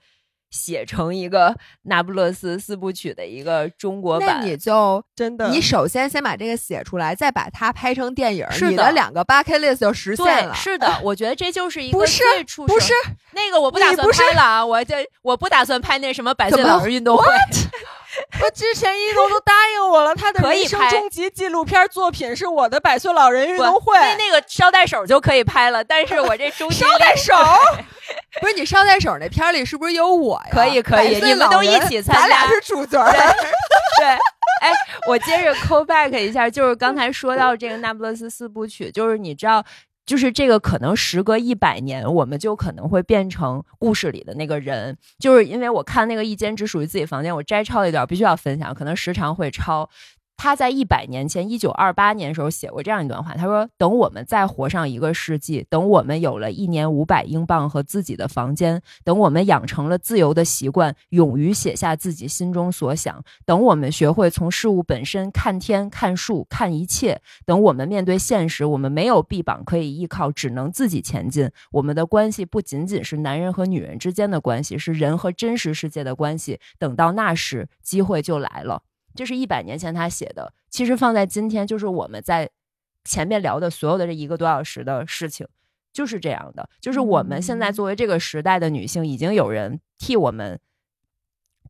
[0.49, 1.53] 写成一个
[1.84, 4.39] 那不勒斯四部曲的一个中国版。
[4.39, 10.53] 那你就真的，你首先先把这个写出来，再把它拍成电影，是的你的两个 bucket list 就实现，了。
[10.55, 12.93] 是的，我觉得这就是一个不是最初始不是
[13.34, 17.26] 那个我不打算拍了啊，我这我不打算拍那什么百岁老人运动会。
[18.44, 23.98] 我之前一楼都答应我了，他的人生终极纪录片作品是我的百岁老人运动会。
[24.00, 27.34] 那那个捎带手就可以拍了，但是我这中间 捎带手，
[28.42, 30.50] 不是你捎带手那片里是不是有我呀？
[30.52, 33.12] 可以可以你们都一起参加咱俩是主角儿。
[33.98, 34.08] 对，
[34.62, 34.72] 哎，
[35.08, 39.64] 我接着 call back 一下，就是刚才说到这个那不勒斯四部曲，就是你知道。
[40.08, 44.97] 就是这个，可能时隔一百年，我们就可能会变成故事里的那个人。
[45.20, 49.88] 就是因为我看那个《一间只属于自己房间》，我摘抄了一段，必须要分享，可能时常会抄。
[50.38, 71.50] 他在一百年前，一九二八年的时候写过这样一段话，他说：“等我们再活上一个世纪，等我们有了一年五百英镑和自己的房间，等我们养成了自由的习惯，勇于写下自己心中所想，等我们学会从事物本身看天、看树、看一切，等我们面对现实，我们没有臂膀可以依靠，只能自己前进。
[71.72, 76.60] 我们的关系不仅仅是男人和女人之间的关系，是人和真实世界的关系。
[76.78, 78.84] 等到那时，机会就来了。”
[79.18, 82.49] 这是一百年前他写的，其实放在今天，就是我们在
[83.03, 85.45] 前面聊的所有的这一个多小时的事情，
[85.91, 86.70] 就是这样的。
[86.80, 90.59] 就是我们现在作为这个时代的女性，已经有人替我们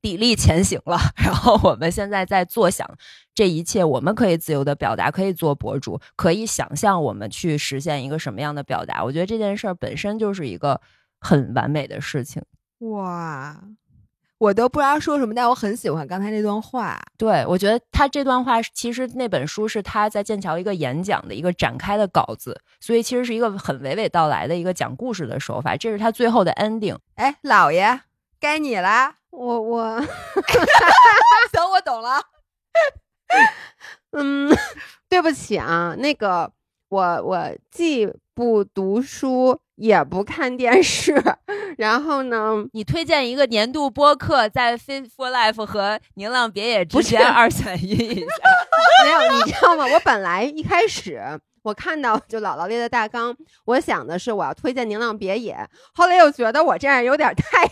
[0.02, 0.98] 砥砺前行了。
[1.18, 2.88] 然后我们现在在坐享
[3.34, 9.04] 这一切，我们可以自由的表达，可以做博主，可以想象我们去实现一个什么样的表达。
[9.04, 10.82] 我觉得这件事儿本身就是一个
[11.20, 12.44] 很完美的事情。
[12.80, 13.64] 哇，
[14.40, 17.00] 我都不知道说什么，但我很喜欢刚才那段话。
[17.18, 25.76] 对，我觉得他这段话其实那本书是他在剑桥一个演讲的一个展开的稿子，所以其实是一个很娓娓道来的一个讲故事的手法。
[25.76, 26.98] 这是他最后的 ending。
[27.16, 28.02] 哎，老爷，
[28.40, 29.16] 该你啦！
[29.32, 30.00] 我我
[31.52, 32.22] 行，我懂了。
[34.12, 34.56] 嗯，
[35.10, 36.52] 对不起啊，那个
[36.90, 41.14] 我我既不读书也不看电视，
[41.78, 48.26] 然后呢，你推荐一个年度播客，在 Fit for Life 和宁浪别野之间二选一一下。
[49.06, 49.86] 没有，你知道吗？
[49.86, 51.22] 我本来一开始
[51.62, 55.54] 我看到就姥姥列的大纲，我想的是我要推荐《宁浪别野》，
[55.94, 57.68] 后来又觉得我这样有点太，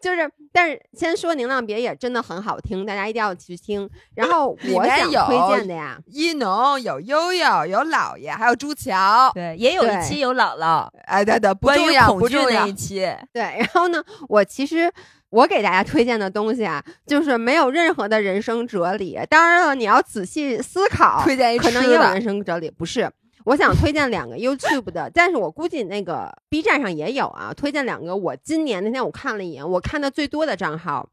[0.00, 3.88] 就是，但是先说《宁浪别野》真的很好听，大家一定要去听。
[4.14, 9.30] 然后我想推荐的呀，一农有悠悠有姥爷，还有朱桥。
[9.34, 12.72] 对，也有一期有姥姥哎，对对，不关于重要，恐惧那不重要一。
[12.72, 12.98] 期。
[13.32, 14.92] 对，然后呢，我其实
[15.30, 19.18] 我给大家推荐的东西啊，就是没有任何的人生哲理。
[19.30, 23.10] 当然了，你要仔细思考，推荐一可能也有人生哲理，不是。
[23.44, 27.52] 我想推荐两个 YouTube 的，但是我估计那个 B 站上也有啊。
[27.54, 31.08] 推荐两个，我今年那天我看了一眼，我看的最多的账号，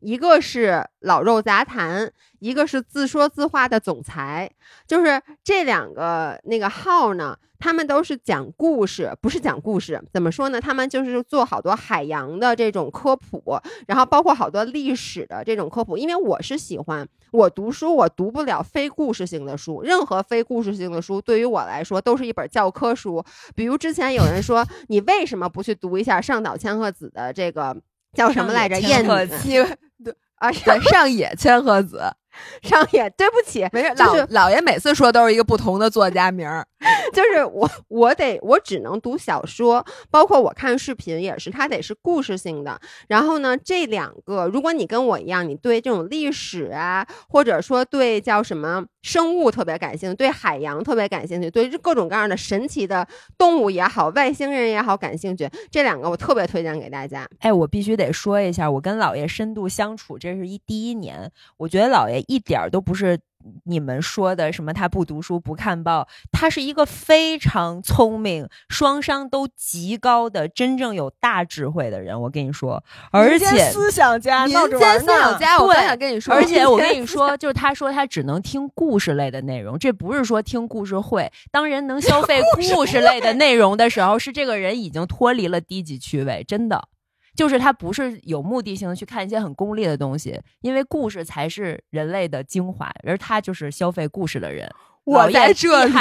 [0.00, 4.50] 一个是老肉杂谈，一个是自说自话的总裁。
[4.86, 10.02] 就是这两个那个号呢，他们都是讲故事，不是讲故事。
[10.12, 10.60] 怎么说呢？
[10.60, 13.42] 他们就是做好多海洋的这种科普，
[13.86, 15.96] 然后包括好多历史的这种科普。
[15.96, 23.22] 因为我是喜欢，我读书我读不了非故事性的书，任何非故事性的书对于我来说都是一本教科书。
[23.54, 27.76] 比如之前有人说，你为什么不去读一下上岛千鹤子的这个
[28.16, 28.78] 叫什么来着？
[28.80, 32.02] 燕女千鹤子 对啊，上野千鹤子，
[32.62, 36.66] 上野，对不起，没事，就是老老爷每次说都是一个不同的作家名儿。
[37.12, 42.80] 就是我，我得，我只能读小说，包括我看视频也是，它得是故事性的。
[43.06, 53.06] 然后呢，这两个，如果你跟我一样，你对这种历史啊，或者说对叫什么生物特别感兴趣，对海洋特别感兴趣，对各种各样的神奇的
[53.38, 57.28] 动物也好，外星人也好感兴趣，这两个我特别推荐给大家。
[57.38, 63.18] 哎，我必须得说一下，我跟姥爷深度相处，这是一第一年，我觉得姥爷一点儿都不是
[63.64, 72.20] 你们说的什么他不读书不看报，他是一个非常聪明、双商都极高的、真正有大智慧的人。
[72.20, 75.38] 我跟你说，而且思想家民间思想。
[75.38, 81.32] 家，我想跟你说，而且我跟你说，就是他说他只能听故事类的内容，这不是说听故事会。
[81.50, 86.88] 当人能消 费故事类的内容的时候，是这个人已经脱离了低级趣味，真的。
[87.34, 94.70] 就是他不是有目的性的去看一些很功利的东西，因为故事才是人类的精华，而他就是消费故事的人。
[95.04, 95.92] 我在这里，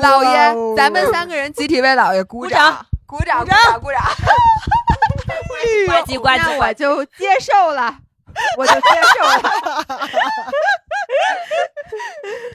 [0.00, 4.00] 老爷，哇咱们三个人集体为老爷鼓鼓掌，鼓掌，鼓掌，鼓掌。
[5.86, 7.98] 那呱唧，我就接受了，
[8.56, 8.80] 我就接
[9.18, 9.42] 受了。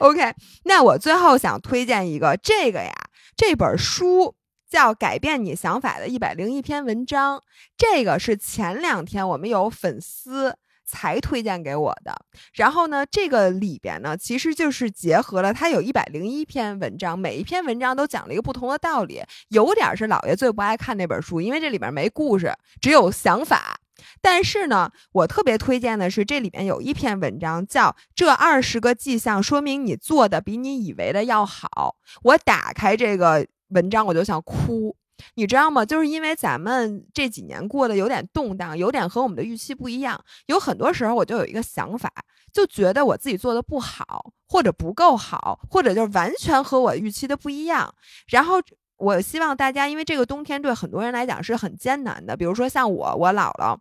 [0.00, 0.34] OK，
[0.64, 2.92] 那我最后想推荐一个这个呀，
[3.36, 4.34] 这本书
[4.68, 7.38] 叫《改变你想法的一百零一篇文章》，
[7.76, 10.56] 这个是前两天我们有粉丝。
[10.88, 12.14] 才推荐给我的。
[12.54, 19.20] 然后呢，这个里边呢，其实就是结合了它有一百零一篇文章，每一篇文章都讲了一个不同的道理。
[19.48, 23.80] 有点是老爷最不爱看那本书，因为这里边没故事，只有想法。
[24.20, 31.96] 但是呢，我特别推荐的是这里面有一篇文章，叫《这二十个迹象说明你做的比你以为的要好》。
[32.22, 34.94] 我打开这个文章，我就想哭。
[35.34, 35.84] 你知道吗？
[35.84, 40.22] 就是因为咱们这几年过得有点动荡，有点和我们的预期不一样。
[40.44, 42.12] 有很多时候，我就有一个想法，
[42.52, 47.94] 就觉得我自己做的不好，或者不够好，或者就是完全和我预期的不一样。
[48.28, 48.56] 然后，
[48.98, 53.76] 我希望大家，因为这个冬天对很多人来讲是很艰难的，比如说像我，我姥姥。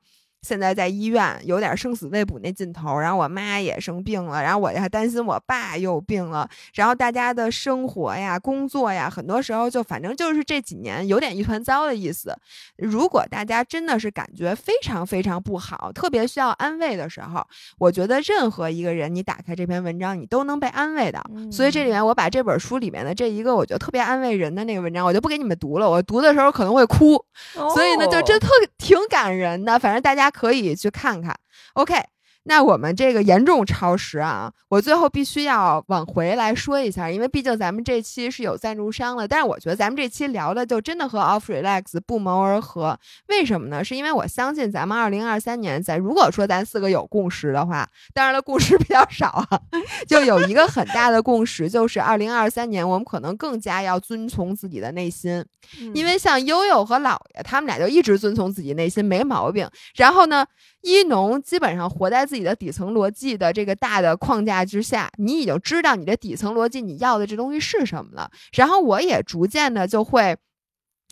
[0.46, 12.38] 现在在医院有点生死未卜那劲头，然后我妈也生病了，然后我还担心我爸又病了，然后大家的生活呀、工作呀，很多时候就反正就是这几年有点一团糟的意思。
[12.78, 17.44] 如果大家真的是感觉非常非常不好，特别需要安慰的时候，
[17.80, 21.20] 我觉得任何一个人，你打开这篇文章，你都能被安慰的。
[21.52, 25.90] 所以这里面我把这本书里面的这一个我觉得特别安慰人的那个文章，我就不给你们读了。
[25.90, 27.20] 我读的时候可能会哭，
[27.74, 29.80] 所以呢，就真特挺感人的。
[29.80, 30.32] 反正大家。
[30.36, 31.34] 可以去看看
[31.74, 32.15] ，OK。
[32.48, 34.52] 那我们这个严重超时啊！
[34.70, 39.28] 我最后必须要往回来说一下，因为毕竟咱们这期是有赞助商的。
[39.28, 43.00] 但是我觉得咱们这期聊的就真的和 Off Relax 不谋而合。
[43.30, 43.84] 为什么呢？
[43.84, 49.60] 是因为我相信咱们二零二三年咱如果说咱四个有共识的话，当然了，共识比较少啊，
[50.08, 55.44] 就有一个很大的共识，就是二零二三年我们可能更加要遵从自己的内心。
[55.96, 59.68] 因为像悠悠和姥爷他们俩就一直遵从自己内心，没毛病。
[59.96, 60.46] 然后呢？
[60.86, 68.30] 一农基本上活在自己的底层逻辑的这个大的框架之下，你已经知道你的底层逻辑你要的这东西是什么了。
[68.54, 70.38] 然后我也逐渐的就会。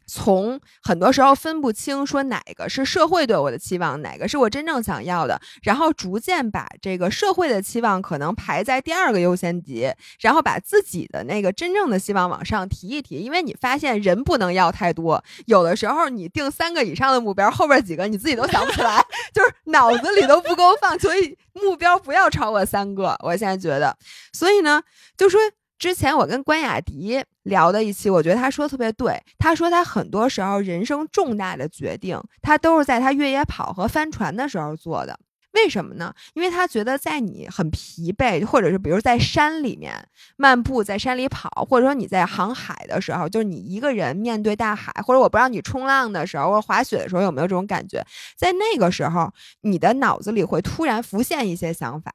[0.06, 13.18] 从很多时候分不清，说哪个是社会对我的期望，哪个是我真正想要的，然后逐渐把这个社会的期望可能排在第二个优先级，然后把自己的那个真正的希望往上提一提。
[13.20, 19.04] 因为你发现人不能要太多，有的时候你定三个以上的目标，后边几个你自己都想不起来，
[19.34, 23.16] 就是脑子里都不够放，所以目标不要超过三个。
[23.24, 23.98] 我现在觉得，
[24.34, 24.82] 所以呢，
[25.18, 25.40] 就说。
[25.78, 29.22] 之前我跟关雅迪聊的一期，我觉得他说的特别对。
[29.38, 35.20] 他说他很多时候人生重大的决定，他都是在他越野跑和帆船的时候做的。
[35.54, 36.14] 为什么呢？
[36.34, 48.04] 因为他觉得在你很疲惫，或者是比如在山里面漫步，在山里跑，或者说你在航海的时候，就是你一个人面对大海，或者我不知道你冲浪的时候或者滑雪的时候有没有这种感觉，
[48.36, 49.32] 在那个时候，
[49.62, 52.12] 你的脑子里会突然浮现一些想法，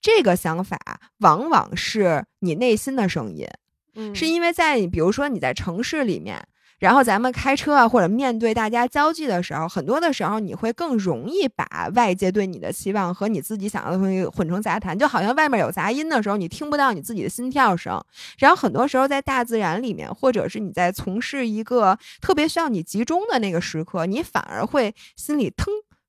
[0.00, 0.78] 这个想法
[1.18, 3.48] 往往是你内心的声音，
[3.94, 6.46] 嗯，是因为在比如说你在城市里面。
[6.82, 18.02] 然后咱们开车啊，或者面对大家交际的时候，很多的时候你会更容易把外界对你的期望和你自己想要的东西混成杂谈，就好像外面有杂音的时候，你听不到你自己的心跳声。
[18.36, 25.66] 然后很多时候在大自然里面，或者是你在从事一个特别需要你集中的那个时刻，你反而会心里腾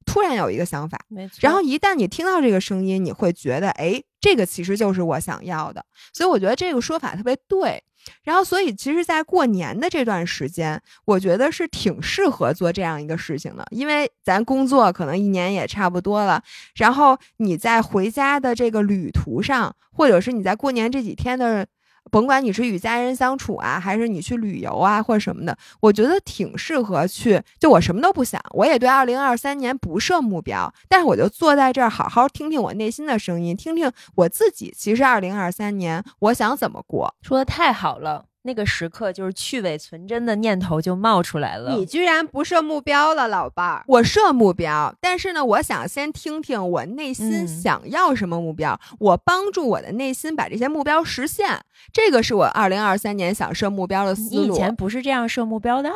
[0.07, 0.97] 突然有一个想法。
[1.39, 5.85] 然后一旦你听到这个声音，你会觉得，哎，这个其实就是我想要的。
[6.13, 7.83] 所以我觉得这个说法特别对。
[8.23, 16.41] 然后，所以其实，在过年的这段时间，我觉得是挺适合做这样一个事情的，因为咱工作可能一年也差不多了。
[16.75, 21.67] 然后你在回家的这个旅途上，或者是你在过年这几天的。
[22.11, 27.41] 甭管你是与家人相处啊，还是你去旅游啊，或者什么的，我觉得挺适合去。
[27.59, 34.73] 就我什么都不想，我也对二零二三年不设目标，但是我就坐在这儿，好好听听我内心的声音，听听我自己。
[34.77, 38.25] 其实二零二三年我想怎么过，说的太好了。
[38.43, 41.75] 那个时刻，就是去伪存真的念头就冒出来了。
[41.75, 43.83] 你居然不设目标了，老伴儿？
[43.87, 51.61] 我设目标，但是呢，我想先听听我内心想要什么目标，我帮助我的内心把这些目标实现。
[51.91, 54.53] 这个是我二零二三年想设目标的思路。
[54.53, 55.89] 以前不是这样设目标的？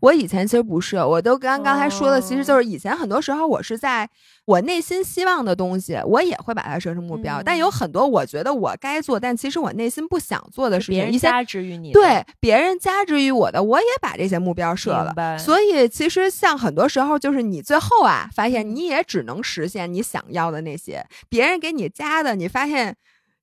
[0.00, 4.08] 我以前其实不是，我都刚刚才说的，其实就是以前很多时候我是在。
[4.46, 7.42] 我内心希望的东西，我也会把它设成目标。
[7.42, 15.12] 但有很多我觉得我该做，但其实我内心不想做的事情，别人加之于你，对别人加之于我的，我也把这些目标设了。
[15.38, 22.96] 所以其实像很多时候，就是你最后啊，发现你也只能实现你想要的那些，别人给你加的，你发现。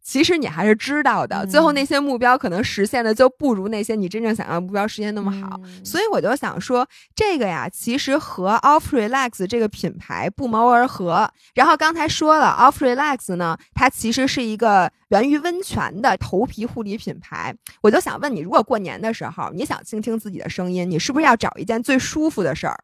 [0.03, 1.37] 其实你还是知道的。
[1.45, 5.59] 嗯最后那些目标可能实现的就不如那些你真正想要的目标实现那么好。
[5.63, 11.31] 嗯所以我就想说，这个呀，其实和 Off Relax 这个品牌不谋而合。
[11.55, 17.55] 然后刚才说了，Off Relax 呢，它其实是一个源于温泉的头皮护理品牌。
[17.81, 22.77] 我就想问你，如果过年的时候你想倾听自己的声音，你是不是要找一件最舒服的事儿？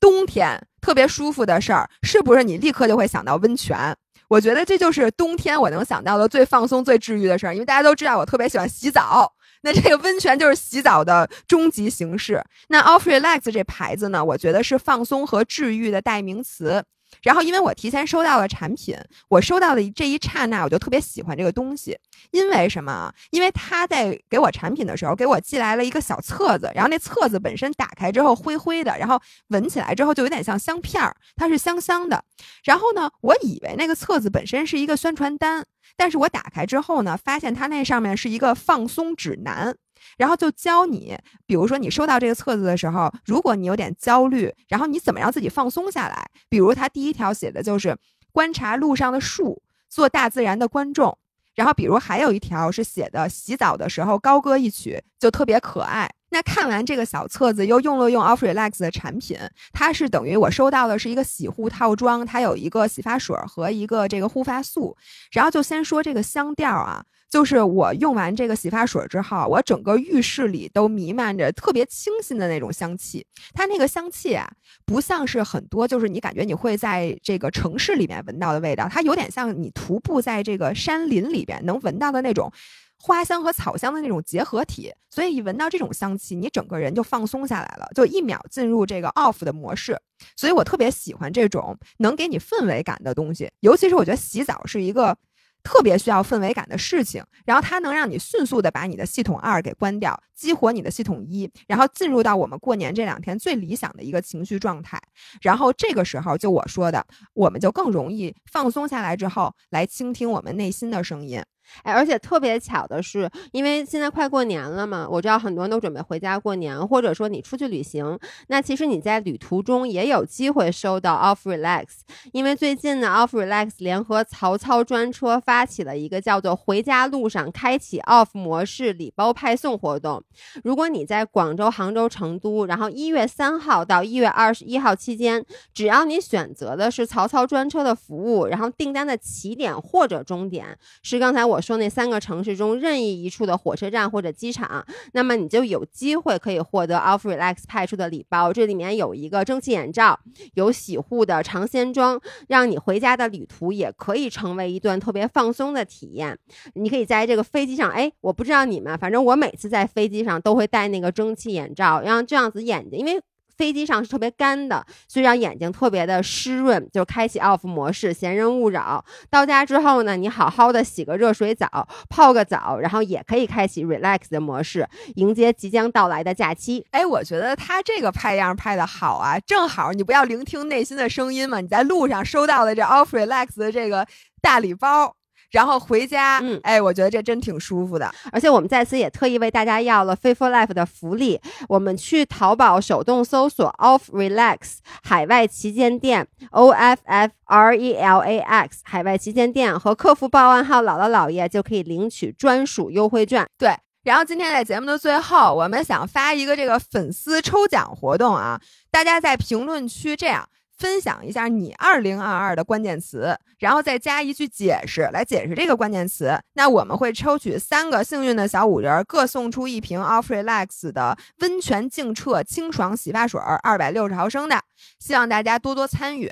[0.00, 3.96] 冬天特别舒服的事儿，是不是你立刻就会想到温泉？
[4.28, 9.32] 我觉得这就是冬天我能想到的最放松、最治愈的事儿，因为大家都知道我特别喜欢洗澡。
[9.62, 12.42] 那这个温泉就是洗澡的终极形式。
[12.68, 16.84] 那 Off Relax 这牌子呢，我觉得是放松和治愈的代名词。
[17.22, 18.96] 然后，因为我提前收到了产品，
[19.28, 21.98] 我收到的这一刹那，我就特别喜欢这个东西。
[22.30, 23.14] 因为什么啊？
[23.30, 32.24] 因为他在给我产品的时候，给我寄来了一个小册子，然后那册子本身打开之后灰灰的，然后闻起来之后就有点像香片儿，它是香香的。
[32.64, 35.64] 然后呢，我以为那个册子本身是一个宣传单，
[35.96, 39.76] 但是我打开之后呢，发现它那上面是一个放松指南。
[40.16, 41.16] 然后就教你，
[41.46, 46.30] 比如说你收到这个册子的时候，如果你有点焦虑，然后你怎么让自己放松下来？
[46.48, 47.96] 比如他第一条写的就是
[48.32, 51.18] 观察路上的树，做大自然的观众。
[51.54, 56.06] 然后，比如还有一条是写的洗澡的时候高歌一曲，就特别可爱。
[56.36, 59.38] 那看完这个小册子，又用了用 Off Relax 的产品，
[59.72, 64.94] 它是等于我收到的是一个洗护套装，它有一个洗发水和一个这个护发素。
[65.32, 73.26] 然后就先说这个香调啊，就是我用完这个洗发水之后，我整个浴室里都弥漫着特别清新的那种香气。
[73.54, 74.46] 它那个香气啊，
[74.84, 82.52] 不像是很多，就是你感觉你会在这个城市里面闻到的味道，它有点像你徒步在这个山林里边能闻到的那种。
[82.98, 89.98] 花香和草香的那种结合体，所以一闻到这种香气，你整个人就放松下来了，就一秒进入这个 off 的模式。
[90.36, 95.16] 所以我特别喜欢这种能给你氛围感的东西，尤其是我觉得洗澡是一个
[95.62, 105.00] 特别需要氛围感的事情，然后它能让你迅速的把你的系统二给关掉，激活你的系统一，然后进入到我们过年这两天最理想的一个情绪状态。
[105.42, 111.42] 然后这个时候，就我说的，我们就更容易放松下来之后，来倾听我们内心的声音。
[111.82, 118.18] 哎，而且特别巧的是，因为现在快过年了嘛，我知道很多人都准备回家过年，或者说你出去旅行，
[118.48, 121.86] 那其实你在旅途中也有机会收到 Off Relax，
[122.32, 130.22] 因为最近呢，Off Relax 联合曹操专车发起了一个叫做“回家路上开启 Off 模式”礼包派送活动。
[130.64, 135.44] 如果你在广州、杭州、成都，然后一月三号到一月二十一号期间，
[135.74, 144.84] 只要你选择的是曹操专车的服务，然后订单的起点或者终点是刚才我我说那三个城市中任意一处的火车站或者机场，
[145.14, 148.52] 那么你就有机会可以获得 Off Relax 派出的礼包。
[148.52, 150.20] 这里面有一个蒸汽眼罩，
[150.52, 156.38] 有洗护的长鲜装，让你回家的旅途也可以成为一段特别放松的体验。
[156.74, 163.18] 你可以在这个飞机上，哎，我不知道你们，反正我每次在飞机上都会戴那个蒸汽眼罩，然后这样子眼睛，因为。
[163.56, 169.04] 飞机上是特别干的，所以让眼睛特别的湿润，就开启 off 模式，闲人勿扰。
[169.30, 176.86] 到家之后呢，你好好的洗个热水澡，泡个澡，然后也可以开启 relax 的模式，迎接即将到来的假期。
[176.90, 184.06] 哎，我觉得他这个派样派的好啊，正好你不要聆听内心的声音嘛，你在路上收到了这 Off Relax 的这个
[184.40, 185.16] 大礼包。
[185.50, 188.12] 然后回家，嗯哎，我觉得这真挺舒服的。
[188.32, 203.46] 而且我们在此也特意为大家要了 Faithful Life 的福利，我们去淘宝手动搜索 Off Relax 海外旗舰店 O F F R E L A X 海外旗舰店和客服报暗号“姥姥姥爷”就可以领取专属优惠券。
[203.56, 208.60] 对，然后今天在节目的最后，我们想发一个这个粉丝抽奖活动啊，
[208.90, 210.48] 大家在评论区这样。
[210.76, 216.38] 分享一下你二零二二的关键词，然后再加一句解释来解释这个关键词。
[216.54, 224.60] 那我们会抽取三个幸运的小五人，各送出一瓶 Off Relax 的温泉净澈清爽洗发水，二百六十毫升的。
[224.98, 226.30] 希望大家多多参与。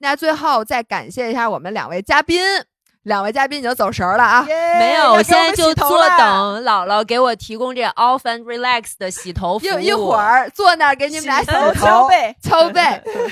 [0.00, 2.42] 那最后再感谢一下我们两位嘉宾，
[3.04, 4.42] 两位嘉宾已经走神儿了啊。
[4.78, 6.04] 没有，我现在就坐。
[6.18, 9.78] 等姥姥给我提供这 off and relax 的洗头服务。
[9.78, 12.80] 一一会儿坐那儿给你们俩洗头敲背，敲背。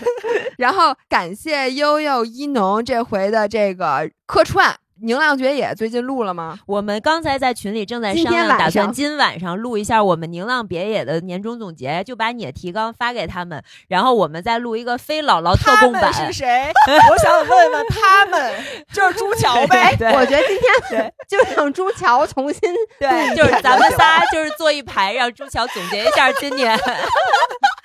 [0.56, 4.74] 然后感谢悠悠一农这回的这个客串。
[5.02, 6.58] 宁浪绝也最近录了吗？
[6.66, 16.02] 我们刚才在群里正在商量，打算今晚上录一下我们宁浪别野的年终总结，就把你的提纲发给他们，然后我们再录一个非姥姥特供版。
[16.02, 16.72] 们是谁？
[17.10, 18.52] 我想问问他们，
[18.92, 19.94] 就是朱 桥呗。
[19.98, 20.56] 对我觉得今
[20.90, 22.60] 天 就让朱桥重新
[23.00, 26.78] 对，就是咱们仨就是坐一排，让朱桥总结一下今年。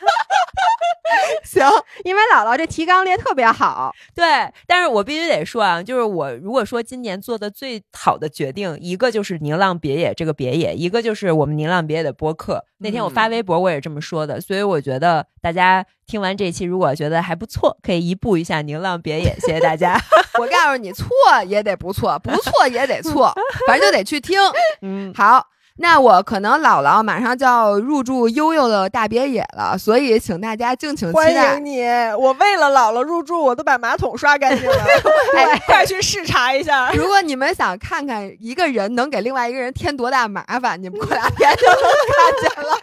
[1.43, 1.65] 行，
[2.03, 3.93] 因为姥姥这提纲列特别好。
[4.13, 12.65] 对，但是我必须得说啊，就是我如果说今年做的最好的决定，一个就是宁浪别野这个别野，一个就是我们宁浪别野的播客。
[12.79, 19.33] 那天我发微博我也这么说的，所以我觉得大家听完这期如果觉得还不错，可以移步一下宁浪别野。
[19.39, 19.97] 谢谢大家。
[20.39, 21.07] 我告诉你，错
[21.47, 23.33] 也得不错，不错也得错，
[23.65, 24.39] 反正就得去听。
[24.81, 25.47] 嗯，好。
[25.79, 31.55] 那我可能姥姥马上就要入住悠悠的大别野了，所以请大家敬请期待欢待。
[31.55, 31.81] 迎你！
[32.17, 34.75] 我为了姥姥入住，我都把马桶刷干净了。
[35.37, 36.91] 哎，快去视察一下。
[36.93, 41.75] 如果你们想看看一个人能给另外一个人添多大麻烦，你们过两天就能
[42.15, 42.77] 看见了。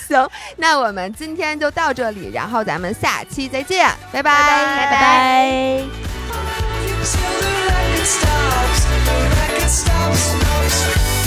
[0.08, 5.84] 行，那我们今天就到这里，然后咱们下期再见，拜拜，拜拜。
[10.50, 11.19] Till the